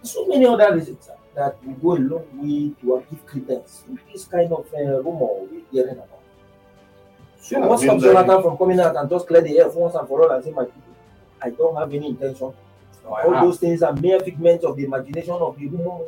so 0.03 0.27
many 0.27 0.47
other 0.47 0.75
reasons. 0.75 1.09
that 1.35 1.57
will 1.65 1.75
go 1.75 1.93
a 1.97 2.01
long 2.01 2.27
way 2.35 2.73
to 2.81 3.05
give 3.11 3.27
credence 3.27 3.85
to 3.87 3.99
this 4.13 4.25
kind 4.27 4.53
of 4.53 4.67
uh, 4.75 5.03
rumor 5.03 5.47
we're 5.51 5.63
hearing 5.71 5.95
about. 5.95 6.21
So 7.41 7.59
Yeah, 7.59 7.67
mean, 7.67 7.91
up, 7.91 8.01
Jonathan, 8.01 8.43
from 8.43 8.59
coming 8.59 8.81
out 8.81 8.97
and 8.97 9.09
just 9.09 9.27
clear 9.27 9.41
the 9.41 9.59
air 9.59 9.69
once 9.71 9.95
and 9.95 10.07
for 10.07 10.23
all 10.23 10.31
and 10.31 10.45
say, 10.45 10.51
my 10.51 10.65
people, 10.65 10.95
I 11.41 11.51
don't 11.51 11.77
have 11.77 11.93
any 11.93 12.09
intention. 12.09 12.53
All 13.05 13.31
those 13.41 13.59
things 13.59 13.83
are 13.83 13.93
mere 13.95 14.21
figments 14.21 14.65
of 14.65 14.77
the 14.77 14.85
imagination 14.85 15.35
of 15.35 15.59
the 15.59 15.67
rumor. 15.67 16.05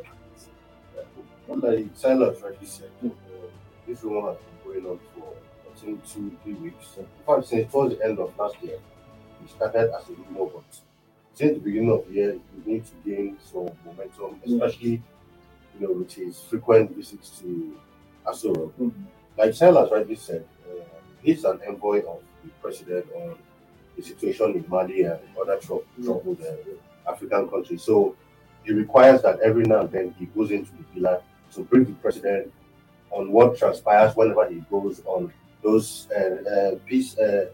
Well, 1.46 1.58
like 1.58 1.86
Silas 1.94 2.40
rightly 2.40 2.66
said, 2.66 2.90
this 3.86 4.02
rumor 4.02 4.28
has 4.30 4.38
going 4.81 4.87
on 4.93 4.99
for 5.14 5.35
I 5.73 5.76
think 5.78 6.07
two, 6.07 6.37
three 6.43 6.54
weeks. 6.54 6.97
In 6.99 7.07
fact, 7.26 7.47
since 7.49 7.71
towards 7.73 7.97
the 7.97 8.04
end 8.04 8.19
of 8.19 8.37
last 8.38 8.57
year, 8.62 8.76
it 9.45 9.50
started 9.50 9.93
as 9.95 10.09
a 10.09 10.12
rumor, 10.12 10.50
but 10.54 10.64
since 11.35 11.54
the 11.54 11.61
beginning 11.61 11.90
of 11.90 12.07
the 12.07 12.14
year, 12.14 12.38
we 12.66 12.73
need 12.75 12.85
to 12.87 12.93
gain 13.04 13.37
some 13.52 13.71
momentum, 13.85 14.40
especially 14.47 15.02
you 15.78 15.81
know 15.87 15.93
with 15.93 16.12
his 16.12 16.40
frequent 16.40 16.95
visits 16.97 17.40
to 17.40 17.76
Aso 18.26 18.54
Rock. 18.57 18.93
Like 19.37 19.54
Silas 19.54 19.90
rightly 19.90 20.14
said, 20.16 20.45
uh, 20.71 20.85
he's 21.23 21.45
an 21.45 21.61
envoy 21.66 21.99
of 22.07 22.21
the 22.45 22.50
president 22.62 23.07
on 23.16 23.37
the 23.97 24.02
situation 24.02 24.52
in 24.54 24.64
Mali 24.69 25.02
and 25.02 25.19
other 25.40 25.57
trou- 25.59 25.85
troubled 26.02 26.40
uh, 26.43 27.11
African 27.11 27.49
countries. 27.49 27.83
So 27.83 28.16
he 28.64 28.73
requires 28.73 29.23
that 29.23 29.40
every 29.40 29.64
now 29.64 29.81
and 29.81 29.90
then 29.90 30.14
he 30.19 30.26
goes 30.26 30.50
into 30.52 30.71
the 30.73 30.85
villa 30.95 31.21
to 31.54 31.62
bring 31.64 31.85
the 31.85 31.93
president 31.95 32.52
on 33.14 33.30
what 33.30 33.56
transpires 33.56 34.14
whenever 34.16 34.49
he 34.49 34.61
goes 34.71 35.00
on 35.06 35.33
those 35.62 36.09
uh, 36.14 36.50
uh, 36.50 36.75
peace 36.87 37.16
uh, 37.18 37.47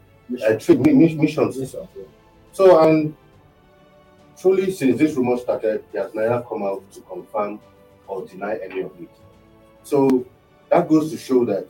uh, 0.49 0.59
mi- 0.69 1.14
missions. 1.14 1.75
So, 2.52 2.81
and 2.81 3.14
truly, 4.40 4.71
since 4.73 4.99
this 4.99 5.14
rumor 5.14 5.37
started, 5.37 5.85
he 5.93 5.99
has 5.99 6.12
neither 6.14 6.45
come 6.49 6.62
out 6.62 6.90
to 6.93 7.00
confirm 7.02 7.61
or 8.09 8.26
deny 8.26 8.59
any 8.62 8.81
of 8.81 8.93
it. 9.00 9.11
So, 9.85 10.26
that 10.71 10.88
goes 10.88 11.11
to 11.12 11.19
show 11.19 11.45
that 11.45 11.69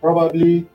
probably 0.00 0.66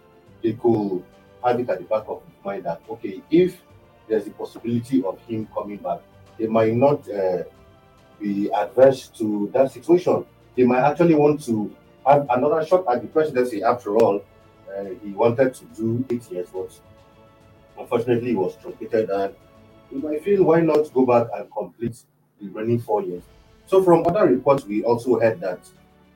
they 0.44 0.53
could 0.53 1.03
have 1.44 1.60
it 1.60 1.70
at 1.70 1.79
the 1.79 1.86
back 1.86 2.03
of 2.08 2.22
mind 2.44 2.65
that, 2.65 2.82
okay, 2.89 3.22
if 3.32 3.62
there's 4.08 4.27
a 4.27 4.32
possibility 4.32 5.03
of 5.03 5.20
him 5.22 5.48
coming 5.53 5.77
back, 5.77 6.00
they 6.38 6.48
might 6.48 6.74
not 6.74 7.10
uh, 7.10 7.44
be 8.20 8.51
adverse 8.51 9.08
to 9.08 9.50
that 9.53 9.72
situation. 9.72 10.25
They 10.55 10.63
might 10.63 10.82
actually 10.82 11.15
want 11.15 11.44
to 11.46 11.75
have 12.05 12.27
another 12.29 12.65
shot 12.65 12.85
at 12.91 13.01
the 13.01 13.07
presidency. 13.07 13.63
After 13.63 13.97
all, 13.97 14.24
uh, 14.75 14.85
he 15.03 15.12
wanted 15.12 15.53
to 15.55 15.65
do 15.75 16.05
eight 16.09 16.29
years, 16.31 16.50
but 16.53 16.71
unfortunately, 17.77 18.29
he 18.29 18.35
was 18.35 18.55
truncated. 18.57 19.09
And 19.09 19.33
we 19.91 20.01
might 20.01 20.24
feel 20.24 20.43
why 20.43 20.62
not 20.62 20.93
go 20.93 21.05
back 21.05 21.27
and 21.35 21.51
complete 21.51 21.97
the 22.39 22.47
remaining 22.50 22.79
four 22.79 23.01
years. 23.03 23.24
So, 23.67 23.83
from 23.83 24.05
other 24.05 24.25
reports, 24.25 24.65
we 24.65 24.83
also 24.83 25.19
heard 25.19 25.39
that 25.41 25.59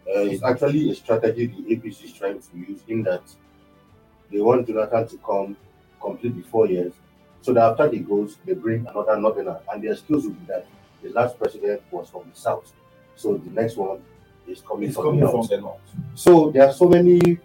uh, 0.07 0.21
it's 0.21 0.43
actually 0.43 0.89
a 0.91 0.95
strategy 0.95 1.47
the 1.47 1.75
APC 1.75 2.05
is 2.05 2.13
trying 2.13 2.39
to 2.39 2.57
use 2.57 2.81
in 2.87 3.03
that 3.03 3.21
they 4.31 4.41
want 4.41 4.67
Jonathan 4.67 5.07
to 5.07 5.17
come 5.17 5.57
complete 6.01 6.35
the 6.35 6.43
four 6.43 6.67
years 6.67 6.93
so 7.41 7.53
that 7.53 7.63
after 7.63 7.89
he 7.89 7.99
goes, 7.99 8.37
they 8.45 8.53
bring 8.53 8.85
another 8.87 9.17
northerner, 9.17 9.59
and 9.71 9.81
the 9.81 9.91
excuse 9.91 10.25
will 10.25 10.31
be 10.31 10.45
that 10.47 10.65
the 11.01 11.09
last 11.09 11.37
president 11.37 11.81
was 11.91 12.09
from 12.09 12.29
the 12.29 12.37
south, 12.37 12.73
so 13.15 13.37
the 13.37 13.49
next 13.51 13.77
one 13.77 14.01
is 14.49 14.61
coming 14.61 14.91
from 14.91 15.03
coming 15.03 15.29
from 15.29 15.47
the 15.47 15.57
north. 15.61 15.79
So 16.15 16.51
there 16.51 16.67
are 16.67 16.73
so 16.73 16.87
many 16.87 17.37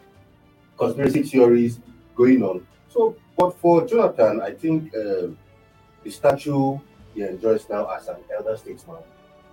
conspiracy 0.77 1.23
theories 1.23 1.81
going 2.17 2.43
on. 2.43 2.67
So, 2.89 3.17
but 3.37 3.59
for 3.59 3.87
Jonathan, 3.87 4.41
I 4.41 4.53
think 4.53 4.95
uh, 4.95 5.29
the 6.03 6.11
statue 6.11 6.79
he 7.15 7.23
enjoys 7.23 7.69
now 7.69 7.89
as 7.91 8.09
an 8.09 8.17
elder 8.37 8.57
statesman, 8.57 9.03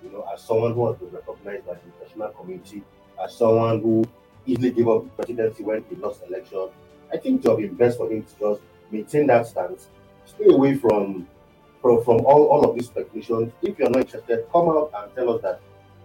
you 0.04 0.12
know, 0.12 0.26
as 0.34 0.42
someone 0.42 0.74
who 0.74 0.88
has 0.88 0.98
been 0.98 1.12
recognized 1.12 1.66
by 1.66 1.74
the 1.74 1.80
international 1.86 2.30
community, 2.30 2.84
as 3.24 3.36
someone 3.36 3.82
who 3.82 4.04
easily 4.46 4.72
gave 4.72 4.88
up 4.88 5.04
the 5.04 5.10
presidency 5.24 5.64
when 5.64 5.84
he 5.90 5.96
lost 5.96 6.22
the 6.22 6.28
election, 6.28 6.70
I 7.14 7.18
think 7.18 7.46
it 7.46 7.50
would 7.50 7.58
be 7.58 7.68
best 7.68 7.98
for 7.98 8.12
him 8.12 8.24
to 8.24 8.40
just 8.40 8.62
maintain 8.90 9.28
that 9.28 9.48
stance, 9.48 9.88
stay 10.26 10.48
away 10.48 10.76
from 10.76 11.28
from, 11.82 12.04
from 12.04 12.24
all, 12.26 12.46
all 12.48 12.70
of 12.70 12.76
these 12.76 12.88
speculations. 12.88 13.52
If 13.64 13.80
you're 13.80 13.90
not 13.90 14.02
interested, 14.02 14.46
come 14.52 14.70
out 14.70 14.92
and 14.96 15.16
tell 15.16 15.34
us 15.34 15.42
that 15.42 15.60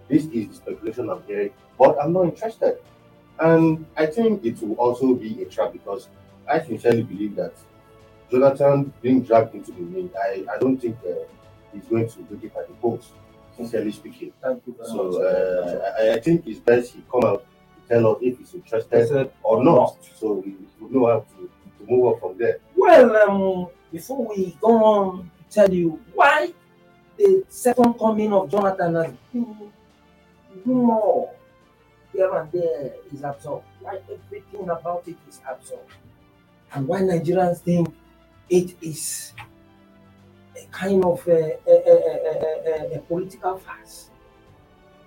this 0.07 0.25
is 0.25 0.47
the 0.49 0.53
speculation 0.55 1.09
I'm 1.09 1.23
hearing, 1.27 1.51
but 1.77 1.97
I'm 2.01 2.13
not 2.13 2.25
interested. 2.25 2.77
And 3.39 3.85
I 3.95 4.05
think 4.07 4.43
it 4.45 4.61
will 4.61 4.75
also 4.75 5.13
be 5.13 5.41
a 5.43 5.45
trap 5.45 5.73
because 5.73 6.07
I 6.49 6.59
sincerely 6.61 7.03
believe 7.03 7.35
that 7.35 7.53
Jonathan 8.31 8.91
being 9.01 9.21
dragged 9.21 9.53
into 9.55 9.71
the 9.71 9.81
ring, 9.83 10.09
I, 10.21 10.43
I 10.53 10.57
don't 10.59 10.77
think 10.77 10.97
uh, 11.07 11.13
he's 11.73 11.85
going 11.85 12.09
to 12.09 12.19
do 12.23 12.39
it 12.43 12.51
at 12.57 12.67
the 12.67 12.73
post, 12.75 13.11
sincerely 13.55 13.91
speaking. 13.91 14.33
Thank 14.41 14.63
you 14.65 14.75
very 14.77 14.89
So 14.89 15.11
much. 15.11 15.21
uh, 15.21 15.91
I, 15.99 16.13
I 16.15 16.19
think 16.19 16.45
it's 16.47 16.59
best 16.59 16.93
he 16.93 17.03
come 17.11 17.23
out 17.25 17.45
to 17.45 17.87
tell 17.93 18.11
us 18.11 18.17
if 18.21 18.37
he's 18.39 18.53
interested 18.53 18.93
Interested 18.93 19.31
or 19.43 19.63
not, 19.63 19.97
so 20.15 20.33
we, 20.33 20.55
we 20.81 20.89
know 20.89 21.05
how 21.07 21.19
to, 21.19 21.49
to 21.85 21.91
move 21.91 22.05
on 22.13 22.19
from 22.19 22.37
there. 22.37 22.57
Well, 22.75 23.15
um, 23.29 23.67
before 23.91 24.25
we 24.27 24.57
go 24.61 24.83
on 24.83 25.31
tell 25.49 25.71
you 25.73 25.99
why 26.13 26.51
the 27.17 27.43
second 27.47 27.93
coming 27.97 28.33
of 28.33 28.49
Jonathan 28.51 28.95
has 28.95 29.13
been 29.31 29.71
more 30.65 31.33
here 32.13 32.33
and 32.33 32.51
there 32.51 32.93
is 33.13 33.23
absorbed, 33.23 33.65
why 33.81 33.99
everything 34.11 34.69
about 34.69 35.03
it 35.07 35.15
is 35.29 35.41
absorbed, 35.49 35.93
and 36.73 36.87
why 36.87 37.01
Nigerians 37.01 37.59
think 37.59 37.93
it 38.49 38.75
is 38.81 39.33
a 40.55 40.65
kind 40.71 41.03
of 41.03 41.25
a, 41.27 41.57
a, 41.67 42.93
a, 42.93 42.95
a, 42.95 42.99
political 42.99 43.57
farce. 43.57 44.09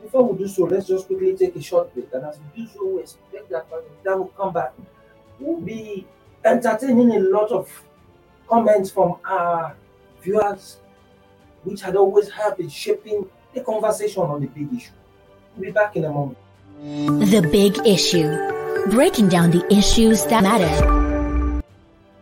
Before 0.02 0.24
we 0.24 0.38
do 0.38 0.48
so, 0.48 0.64
let's 0.64 0.86
just 0.86 1.06
quickly 1.06 1.36
take 1.36 1.56
a 1.56 1.62
short 1.62 1.92
break, 1.94 2.08
and 2.12 2.24
as 2.24 2.38
we 2.38 2.62
do 2.62 2.70
so, 2.72 2.86
we 2.86 3.00
expect 3.00 3.50
that 3.50 3.70
by 3.70 3.80
the 4.04 4.16
we 4.16 4.28
come 4.36 4.52
back, 4.52 4.72
we'll 5.38 5.60
be 5.60 6.06
entertaining 6.44 7.12
a 7.16 7.18
lot 7.18 7.50
of 7.50 7.68
comments 8.48 8.90
from 8.90 9.16
our 9.24 9.76
viewers, 10.22 10.78
which 11.64 11.80
had 11.80 11.96
always 11.96 12.30
helped 12.30 12.60
in 12.60 12.68
shaping 12.68 13.26
the 13.54 13.62
conversation 13.62 14.22
on 14.22 14.40
the 14.40 14.46
big 14.46 14.72
issue. 14.74 14.92
We'll 15.60 15.68
be 15.68 15.72
back 15.72 15.94
in 15.94 16.06
a 16.06 16.10
moment. 16.10 16.38
The 16.80 17.46
Big 17.52 17.86
Issue. 17.86 18.32
Breaking 18.90 19.28
down 19.28 19.50
the 19.50 19.62
issues 19.70 20.24
that 20.24 20.42
matter. 20.42 20.72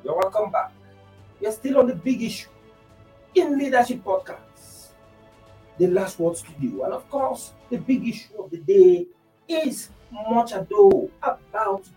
You're 0.03 0.17
welcome 0.17 0.51
back. 0.51 0.73
We're 1.41 1.53
still 1.53 1.79
on 1.79 1.87
the 1.87 1.95
big 1.95 2.21
issue 2.21 2.49
in 3.37 3.57
Leadership 3.57 4.03
Podcast, 4.03 4.89
the 5.79 5.87
last 5.87 6.19
words 6.19 6.43
to 6.43 6.51
studio. 6.51 6.83
And 6.87 6.95
of 6.95 7.09
course, 7.09 7.53
the 7.71 7.79
big 7.79 8.09
issue 8.09 8.43
of 8.43 8.51
the 8.51 8.59
day 8.59 9.07
is 9.47 9.91
much 10.29 10.51
ado 10.51 11.09
about 11.23 11.89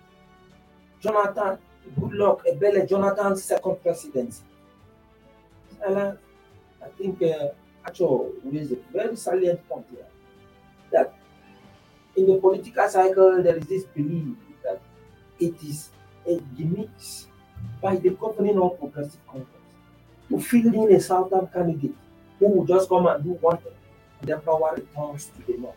Jonathan 0.99 1.57
Goodluck 1.99 2.41
Ebele 2.45 2.87
Jonathan's 2.87 3.43
second 3.43 3.81
presidency. 3.81 4.43
I 5.83 6.13
think 6.99 7.19
uh, 7.23 7.47
actually 7.83 8.29
raised 8.43 8.73
a 8.73 8.77
very 8.93 9.15
salient 9.15 9.67
point 9.67 9.87
here 9.89 10.05
that 10.91 11.15
in 12.15 12.25
the 12.27 12.37
political 12.39 12.87
cycle 12.89 13.41
there 13.43 13.57
is 13.57 13.65
this 13.65 13.83
belief 13.85 14.35
that 14.63 14.81
it 15.39 15.55
is 15.63 15.89
a 16.27 16.39
gimmick 16.57 16.89
by 17.81 17.95
the 17.95 18.09
governing 18.11 18.55
non 18.55 18.77
progressive 18.77 19.25
congress 19.27 19.47
to 20.29 20.39
fill 20.39 20.73
in 20.73 20.95
a 20.95 20.99
southern 20.99 21.47
candidate 21.47 21.95
who 22.39 22.47
will 22.47 22.65
just 22.65 22.89
come 22.89 23.07
and 23.07 23.23
do 23.23 23.31
one 23.33 23.57
thing 23.57 23.73
and 24.21 24.29
then 24.29 24.39
power 24.41 24.73
returns 24.75 25.25
to 25.27 25.51
the 25.51 25.57
north. 25.57 25.75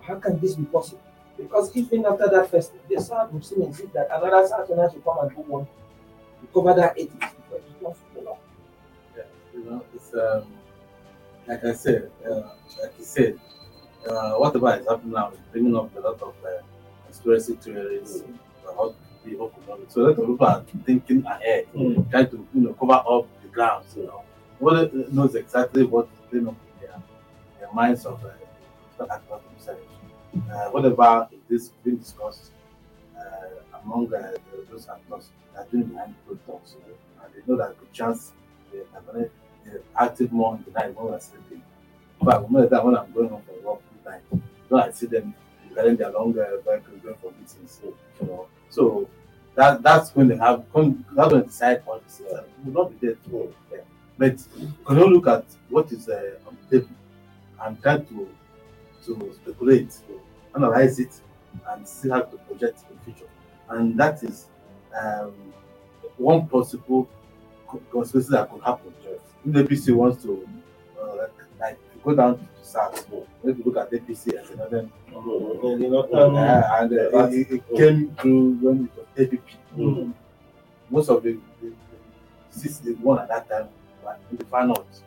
How 0.00 0.16
can 0.16 0.38
this 0.40 0.54
be 0.54 0.64
possible? 0.64 1.00
Because 1.36 1.74
even 1.76 2.04
after 2.06 2.28
that 2.28 2.50
first, 2.50 2.72
the 2.88 3.00
South 3.00 3.32
will 3.32 3.42
still 3.42 3.64
insist 3.66 3.92
that 3.92 4.08
another 4.12 4.46
Southerner 4.46 4.90
should 4.90 5.04
come 5.04 5.18
and 5.20 5.30
do 5.30 5.42
one 5.42 5.66
to 5.66 6.46
cover 6.52 6.74
that 6.74 6.94
80 6.96 7.10
because 7.14 7.34
it 7.52 7.78
belongs 7.78 7.98
to 7.98 8.18
the 8.18 8.24
north. 8.24 8.38
Yeah, 9.16 9.22
you 9.54 9.64
know, 9.64 9.84
it's 9.94 10.14
um, 10.14 10.46
like 11.46 11.64
I 11.64 11.74
said, 11.74 12.10
uh, 12.28 12.50
like 12.80 12.92
you 12.98 13.04
said, 13.04 13.40
uh, 14.08 14.34
whatever 14.34 14.74
is 14.74 14.86
happening 14.86 15.12
now 15.12 15.30
is 15.30 15.38
bringing 15.52 15.76
up 15.76 15.94
a 15.96 16.00
lot 16.00 16.20
of 16.22 16.34
uh, 16.44 16.62
conspiracy 17.06 17.54
theories 17.54 18.24
about 18.68 18.94
economics. 19.26 19.94
So 19.94 20.00
a 20.00 20.02
lot 20.02 20.10
of 20.18 20.26
people 20.26 20.46
are 20.46 20.64
thinking 20.84 21.24
ahead, 21.24 21.66
Mm. 21.74 22.10
trying 22.10 22.28
to 22.30 22.46
you 22.54 22.60
know 22.60 22.72
cover 22.74 22.92
up 22.94 23.26
the 23.42 23.48
grounds. 23.48 23.94
You 23.96 24.04
know, 24.06 24.22
nobody 24.60 25.06
knows 25.12 25.34
exactly 25.34 25.84
what 25.84 26.06
is 26.12 26.20
going 26.30 26.46
on 26.48 26.56
in 26.56 26.80
their, 26.86 27.02
their 27.60 27.72
minds 27.72 28.04
of 28.06 28.22
uh, 28.24 29.04
actors 29.10 29.40
themselves. 29.50 29.82
Uh, 30.52 30.68
whatever 30.70 31.28
is 31.48 31.70
being 31.84 31.96
discussed 31.96 32.50
uh, 33.18 33.80
among 33.82 34.06
uh, 34.12 34.32
the- 34.32 34.66
those 34.70 34.88
actors 34.88 35.30
that 35.54 35.60
are 35.62 35.66
doing 35.70 35.84
behind 35.84 36.14
the 36.28 36.34
you 36.34 36.80
know, 36.80 37.24
and 37.24 37.34
they 37.34 37.40
know 37.46 37.56
that 37.56 37.78
the 37.80 37.86
chance 37.92 38.32
they 38.72 38.78
are 38.80 39.02
gonna 39.06 39.26
active 39.96 40.32
more 40.32 40.56
in 40.56 40.64
the 40.64 40.70
night 40.78 40.94
when 40.96 41.06
we're 41.12 41.20
sleeping. 41.20 41.62
But 42.22 42.50
the 42.50 42.68
time 42.68 42.86
when 42.86 42.96
I'm 42.96 43.12
going 43.12 43.30
on 43.32 43.42
for 43.42 43.52
work 43.72 43.80
so 44.68 44.76
I 44.78 44.90
see 44.90 45.06
them 45.06 45.34
carrying 45.74 45.96
their 45.96 46.10
long 46.10 46.38
uh, 46.38 46.44
vehicles 46.64 47.00
going 47.02 47.16
for 47.16 47.32
meetings. 47.32 47.80
You 47.82 48.26
know, 48.26 48.46
so 48.70 49.08
that 49.54 49.82
that's 49.82 50.14
when 50.14 50.28
they 50.28 50.36
have 50.36 50.64
when 50.72 51.04
that's 51.14 51.32
when 51.32 51.40
they 51.42 51.46
decide 51.46 51.84
policies. 51.84 52.26
Uh, 52.26 52.42
will 52.64 52.72
not 52.72 53.00
be 53.00 53.06
there 53.06 53.16
to 53.16 53.54
yeah. 53.72 53.78
But 54.16 54.36
can 54.86 54.98
you 54.98 55.06
look 55.08 55.26
at 55.26 55.44
what 55.68 55.90
is 55.92 56.08
uh, 56.08 56.38
on 56.46 56.56
the 56.70 56.78
table 56.80 56.94
and 57.62 57.82
try 57.82 57.98
to 57.98 58.28
to 59.06 59.34
speculate, 59.34 59.94
analyze 60.54 60.98
it, 60.98 61.20
and 61.70 61.86
see 61.86 62.08
how 62.08 62.22
to 62.22 62.36
project 62.38 62.84
the 62.88 63.04
future. 63.04 63.28
And 63.68 63.98
that 63.98 64.22
is 64.22 64.46
um, 64.98 65.34
one 66.16 66.46
possible 66.48 67.08
co- 67.68 67.82
conspiracy 67.90 68.30
that 68.30 68.50
could 68.50 68.62
happen. 68.62 68.92
If 69.46 69.52
the 69.52 69.62
PC 69.64 69.94
wants 69.94 70.22
to 70.22 70.48
uh, 71.64 71.68
like, 71.68 71.78
like 71.94 72.04
go 72.04 72.14
down 72.14 72.38
to 72.38 72.44
the 72.44 72.66
south, 72.66 73.06
maybe 73.42 73.62
look 73.62 73.76
at 73.76 73.90
APC 73.90 74.34
as 74.34 74.50
another, 74.50 74.88
You 75.10 75.90
know, 75.90 76.08
uh, 76.12 76.26
um, 76.26 76.36
and 76.36 76.92
uh, 76.92 77.26
it, 77.32 77.50
it 77.50 77.76
came 77.76 78.14
through 78.20 78.50
when 78.60 78.84
it 78.84 78.90
was 78.96 79.06
APP. 79.32 79.48
mm, 79.76 80.12
Most 80.90 81.08
of 81.08 81.22
the, 81.22 81.32
the, 81.62 81.68
the 81.70 82.58
seats 82.58 82.78
they 82.78 82.92
won 82.92 83.18
at 83.20 83.28
that 83.28 83.48
time 83.48 83.68
were 84.04 84.16
in 84.30 84.36
the 84.36 84.44
far 84.44 84.66
north. 84.66 85.02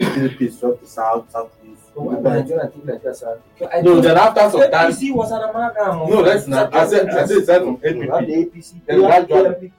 APP 0.00 0.50
struck 0.52 0.78
the 0.80 0.86
south, 0.86 1.30
southeast. 1.30 1.82
so 1.94 2.02
why 2.02 2.20
Nigeria 2.20 2.68
think 2.68 2.84
like 2.86 3.02
that, 3.02 3.16
sir? 3.16 3.40
No, 3.82 4.00
then 4.00 4.18
after 4.18 4.50
some 4.50 4.70
time, 4.70 4.92
APC 4.92 5.14
was 5.14 5.30
an 5.32 5.40
amalgam. 5.48 6.10
no, 6.10 6.22
that's 6.22 6.46
not. 6.46 6.74
I 6.74 6.86
said, 6.86 7.08
I 7.08 7.24
said, 7.26 7.46
that 7.46 7.62
from 7.62 7.80
You 7.82 8.12
APP. 8.12 8.26
the 8.26 8.34
APC. 8.44 8.74
Then 8.86 8.96
you 8.96 9.02
the 9.02 9.06
gradually- 9.08 9.72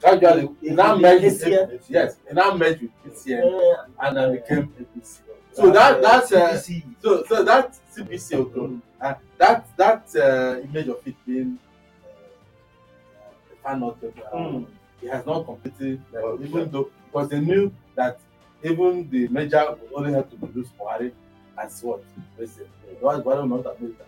Gradually, 0.00 0.48
it 0.62 0.72
now 0.74 0.96
merged 0.96 1.24
with 1.24 1.42
APC. 1.42 1.80
Yes, 1.88 2.16
it 2.28 2.34
now 2.34 2.54
merged 2.56 2.82
with 2.82 3.28
uh, 3.30 3.84
and 4.06 4.16
then 4.16 4.32
became 4.32 4.72
APC. 4.80 5.20
So 5.52 5.70
that 5.72 6.00
that's 6.00 6.30
uh, 6.32 6.56
so 7.02 7.24
so 7.24 7.42
that 7.42 7.76
CBC 7.96 8.38
Oto, 8.38 8.80
uh, 9.00 9.14
that 9.38 9.66
that 9.76 10.06
uh, 10.14 10.60
image 10.60 10.86
of 10.88 11.00
it 11.04 11.16
being 11.26 11.58
uh, 12.04 13.32
the 13.50 13.56
far 13.62 13.76
north, 13.76 13.96
uh, 14.04 14.36
Mm. 14.36 14.66
it 15.02 15.10
has 15.10 15.26
not 15.26 15.44
completely 15.46 16.00
like, 16.12 16.22
Oh, 16.24 16.34
even 16.40 16.50
sure. 16.52 16.64
though 16.66 16.90
because 17.06 17.28
they 17.30 17.40
knew 17.40 17.72
that 17.96 18.20
even 18.62 19.08
the 19.10 19.26
major 19.28 19.64
would 19.72 19.92
only 19.94 20.12
have 20.12 20.30
to 20.30 20.36
produce 20.36 20.68
Buhari 20.78 21.12
as 21.60 21.82
what 21.82 22.04
president. 22.36 22.70
Why 23.00 23.16
why 23.16 23.34
not 23.34 23.44
America 23.66 24.04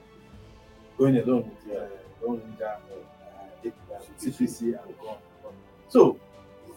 going 0.96 1.16
alone 1.18 1.50
with 1.50 1.76
uh, 1.76 1.86
Lone 2.22 2.40
Ninja, 2.42 2.76
uh, 2.76 3.98
CPC 4.20 4.60
and 4.62 4.94
on. 5.08 5.16
So 5.90 6.18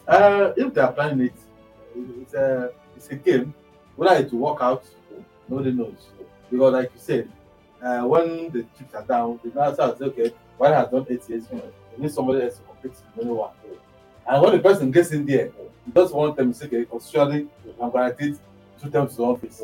uh, 0.06 0.52
if 0.56 0.74
they 0.74 0.80
are 0.80 0.92
planning 0.92 1.26
it, 1.26 1.34
it's 2.20 2.34
a 2.34 2.72
it's 2.96 3.08
a 3.08 3.14
game. 3.14 3.54
Whether 3.96 4.26
it 4.26 4.32
will 4.32 4.40
work 4.40 4.60
out, 4.60 4.84
nobody 5.48 5.70
knows. 5.72 6.08
Because 6.50 6.72
like 6.72 6.90
you 6.92 7.00
said, 7.00 7.30
uh, 7.82 8.02
when 8.02 8.50
the 8.50 8.66
chips 8.76 8.94
are 8.94 9.04
down, 9.04 9.40
the 9.42 9.50
now 9.50 9.72
say, 9.72 10.04
okay, 10.04 10.32
why 10.58 10.70
has 10.70 10.88
done 10.88 11.06
eight 11.08 11.28
years? 11.28 11.44
You 11.52 11.62
need 11.96 12.12
somebody 12.12 12.42
else 12.42 12.56
to 12.58 12.62
compete 12.62 12.98
in 13.20 13.28
one. 13.28 13.50
And 14.26 14.42
when 14.42 14.52
the 14.52 14.58
person 14.58 14.90
gets 14.90 15.12
in 15.12 15.24
there, 15.24 15.50
he 15.86 15.92
just 15.92 16.12
want 16.12 16.36
them 16.36 16.52
to 16.52 16.58
say, 16.58 16.66
okay, 16.66 16.84
constitutionally, 16.84 17.46
I'm 17.80 17.90
going 17.90 17.92
guaranteed 17.92 18.38
two 18.80 18.90
terms 18.90 19.16
to 19.16 19.22
office. 19.22 19.62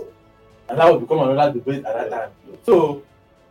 And 0.69 0.79
that 0.79 0.93
will 0.93 1.01
become 1.01 1.29
another 1.29 1.55
debate 1.59 1.85
at 1.85 2.11
that 2.11 2.11
time. 2.11 2.31
So 2.65 3.03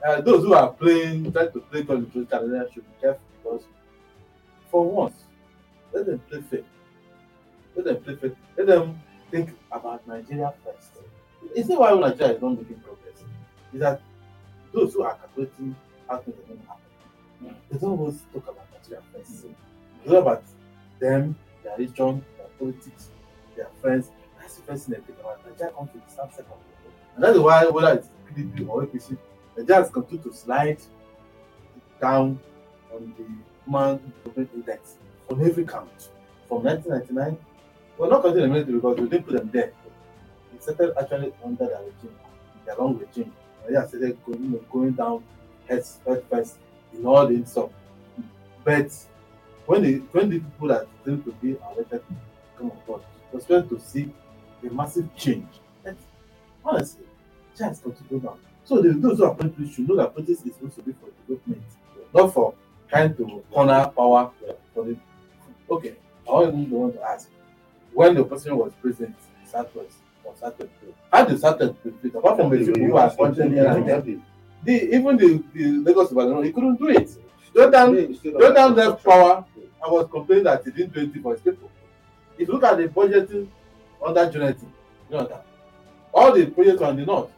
uh, 0.05 0.21
those 0.21 0.43
who 0.43 0.53
are 0.53 0.71
playing, 0.71 1.31
trying 1.33 1.51
to 1.51 1.59
play 1.59 1.83
God 1.83 2.13
with 2.13 2.29
challenger 2.29 2.69
should 2.73 2.85
be 2.85 3.01
careful 3.01 3.21
because 3.43 3.63
for 4.71 4.89
once, 4.89 5.15
let 5.93 6.05
them 6.05 6.19
play 6.29 6.41
fair. 6.41 6.61
Let 7.75 7.85
them 7.85 7.97
play 8.03 8.15
fair. 8.15 8.31
Let 8.57 8.67
them 8.67 9.01
think 9.31 9.49
about 9.71 10.07
Nigeria 10.07 10.53
first. 10.63 10.91
It's 11.55 11.69
not 11.69 11.79
why 11.79 11.93
Nigeria 12.09 12.35
is 12.35 12.41
not 12.41 12.57
making 12.57 12.79
progress. 12.79 13.23
It's 13.73 13.81
that 13.81 14.01
those 14.73 14.93
who 14.93 15.03
are 15.03 15.15
calculating 15.15 15.75
how 16.07 16.17
things 16.17 16.37
are 16.37 16.47
going 16.47 16.59
to 16.59 16.67
happen, 16.67 17.57
they 17.71 17.77
don't 17.77 17.99
always 17.99 18.21
talk 18.33 18.47
about 18.47 18.67
Nigeria 18.73 19.03
first. 19.13 19.45
Mm-hmm. 19.45 20.03
It's 20.03 20.11
all 20.13 20.17
about 20.21 20.43
them, 20.99 21.35
their 21.63 21.77
region, 21.77 22.23
their 22.37 22.47
politics, 22.59 23.09
their 23.55 23.67
friends. 23.81 24.11
That's 24.39 24.55
the 24.55 24.63
first 24.63 24.85
thing 24.85 24.95
they 24.95 25.01
think 25.05 25.19
about. 25.19 25.45
Nigeria 25.47 25.73
comes 25.73 25.91
to 25.91 25.97
the 25.97 26.11
stand 26.11 26.31
second. 26.31 26.53
And 27.15 27.23
that's 27.23 27.37
why 27.37 27.65
whether 27.65 27.93
it's 27.99 28.09
PDP 28.31 28.67
or 28.67 28.85
APC, 28.85 29.17
Nigeria 29.57 29.81
has 29.81 29.91
continued 29.91 30.23
to 30.23 30.33
slide 30.33 30.79
down 32.01 32.39
on 32.93 33.13
the 33.17 33.25
human 33.65 34.13
development 34.23 34.49
index 34.53 34.95
on 35.29 35.41
every 35.45 35.65
count. 35.65 36.09
From 36.47 36.63
1999, 36.63 37.37
we're 37.97 38.09
not 38.09 38.23
counting 38.23 38.41
the 38.41 38.47
military 38.47 38.75
because 38.75 38.99
we 38.99 39.09
didn't 39.09 39.25
put 39.25 39.35
them 39.35 39.49
there. 39.51 39.71
It 40.53 40.63
started 40.63 40.93
actually 40.99 41.33
under 41.43 41.67
their 41.67 41.79
regime, 41.79 42.15
their 42.65 42.75
long 42.75 42.97
regime. 42.97 43.31
Nigeria 43.63 43.87
started 43.87 44.25
going, 44.25 44.43
you 44.43 44.49
know, 44.49 44.65
going 44.71 44.91
down 44.93 45.23
heads 45.67 45.99
head 46.05 46.23
first 46.29 46.57
in 46.93 47.05
all 47.05 47.27
the 47.27 47.45
stuff. 47.45 47.69
But 48.63 48.91
when 49.65 49.83
the 49.83 49.97
when 50.11 50.29
the 50.29 50.39
people 50.39 50.67
that 50.69 50.87
seem 51.05 51.21
to 51.23 51.31
be 51.33 51.57
elected 51.75 52.03
come 52.57 52.71
on 52.71 52.77
board, 52.87 53.01
we're 53.31 53.39
expected 53.39 53.69
to 53.69 53.79
see 53.79 54.11
a 54.67 54.73
massive 54.73 55.13
change. 55.15 55.47
And 55.85 55.95
honestly, 56.65 57.05
chance 57.57 57.79
to 57.79 57.95
go 58.09 58.19
down. 58.19 58.39
So 58.63 58.81
the, 58.81 58.93
those 58.93 59.17
who 59.17 59.25
are 59.25 59.35
politics 59.35 59.75
should 59.75 59.87
know 59.87 59.95
that 59.97 60.15
politics 60.15 60.41
is 60.45 60.53
supposed 60.55 60.75
to 60.75 60.81
be 60.81 60.93
for 60.93 61.09
development, 61.27 61.63
not 62.13 62.33
for 62.33 62.53
trying 62.89 63.15
to 63.15 63.43
corner 63.51 63.91
power 63.95 64.31
for 64.73 64.85
the 64.85 64.97
okay. 65.69 65.95
I 66.27 66.31
to 66.45 66.51
want 66.51 66.93
to 66.93 67.01
ask 67.03 67.29
when 67.93 68.15
the 68.15 68.23
person 68.23 68.55
was 68.55 68.71
present 68.81 69.15
Southwest 69.45 69.95
or 70.23 70.35
Southwest, 70.35 70.71
how 71.11 71.25
did 71.25 71.39
Southwest 71.39 71.73
benefit 71.83 72.15
apart 72.15 72.37
from 72.37 72.49
the 72.51 72.57
people 72.57 72.81
who 72.85 72.97
are 72.97 73.09
and 73.19 73.57
there? 73.57 74.21
The 74.63 74.95
even 74.95 75.17
the, 75.17 75.43
the 75.53 75.65
Lagos 75.83 76.11
Ibadan, 76.11 76.43
he 76.43 76.51
couldn't 76.51 76.75
do 76.75 76.89
it. 76.89 77.09
Jonathan 77.55 78.13
Jonathan 78.23 78.75
left 78.75 79.03
power 79.03 79.45
and 79.57 79.91
was 79.91 80.07
complaining 80.11 80.43
that 80.43 80.63
he 80.63 80.71
didn't 80.71 80.93
do 80.93 80.99
anything 80.99 81.21
for 81.23 81.33
his 81.33 81.41
people. 81.41 81.69
If 82.37 82.47
you 82.47 82.53
look 82.53 82.63
at 82.63 82.77
the 82.77 82.87
budgeting 82.87 83.47
under 84.05 84.29
Jonathan, 84.29 84.71
you 85.09 85.17
know 85.17 85.25
that 85.25 85.45
all 86.13 86.33
the 86.33 86.45
projects 86.47 86.79
were 86.79 86.89
in 86.89 86.97
the 86.97 87.05
north, 87.05 87.29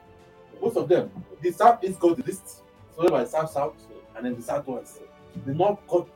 most 0.61 0.77
of 0.77 0.89
them, 0.89 1.09
the 1.41 1.51
south 1.51 1.83
east 1.83 1.99
got 1.99 2.17
the 2.17 2.23
list, 2.23 2.61
followed 2.95 3.11
by 3.11 3.25
south 3.25 3.51
south, 3.51 3.75
and 4.15 4.25
then 4.25 4.35
the 4.35 4.41
southwest. 4.41 4.99
The 5.45 5.53
north 5.53 5.79
got 5.87 6.07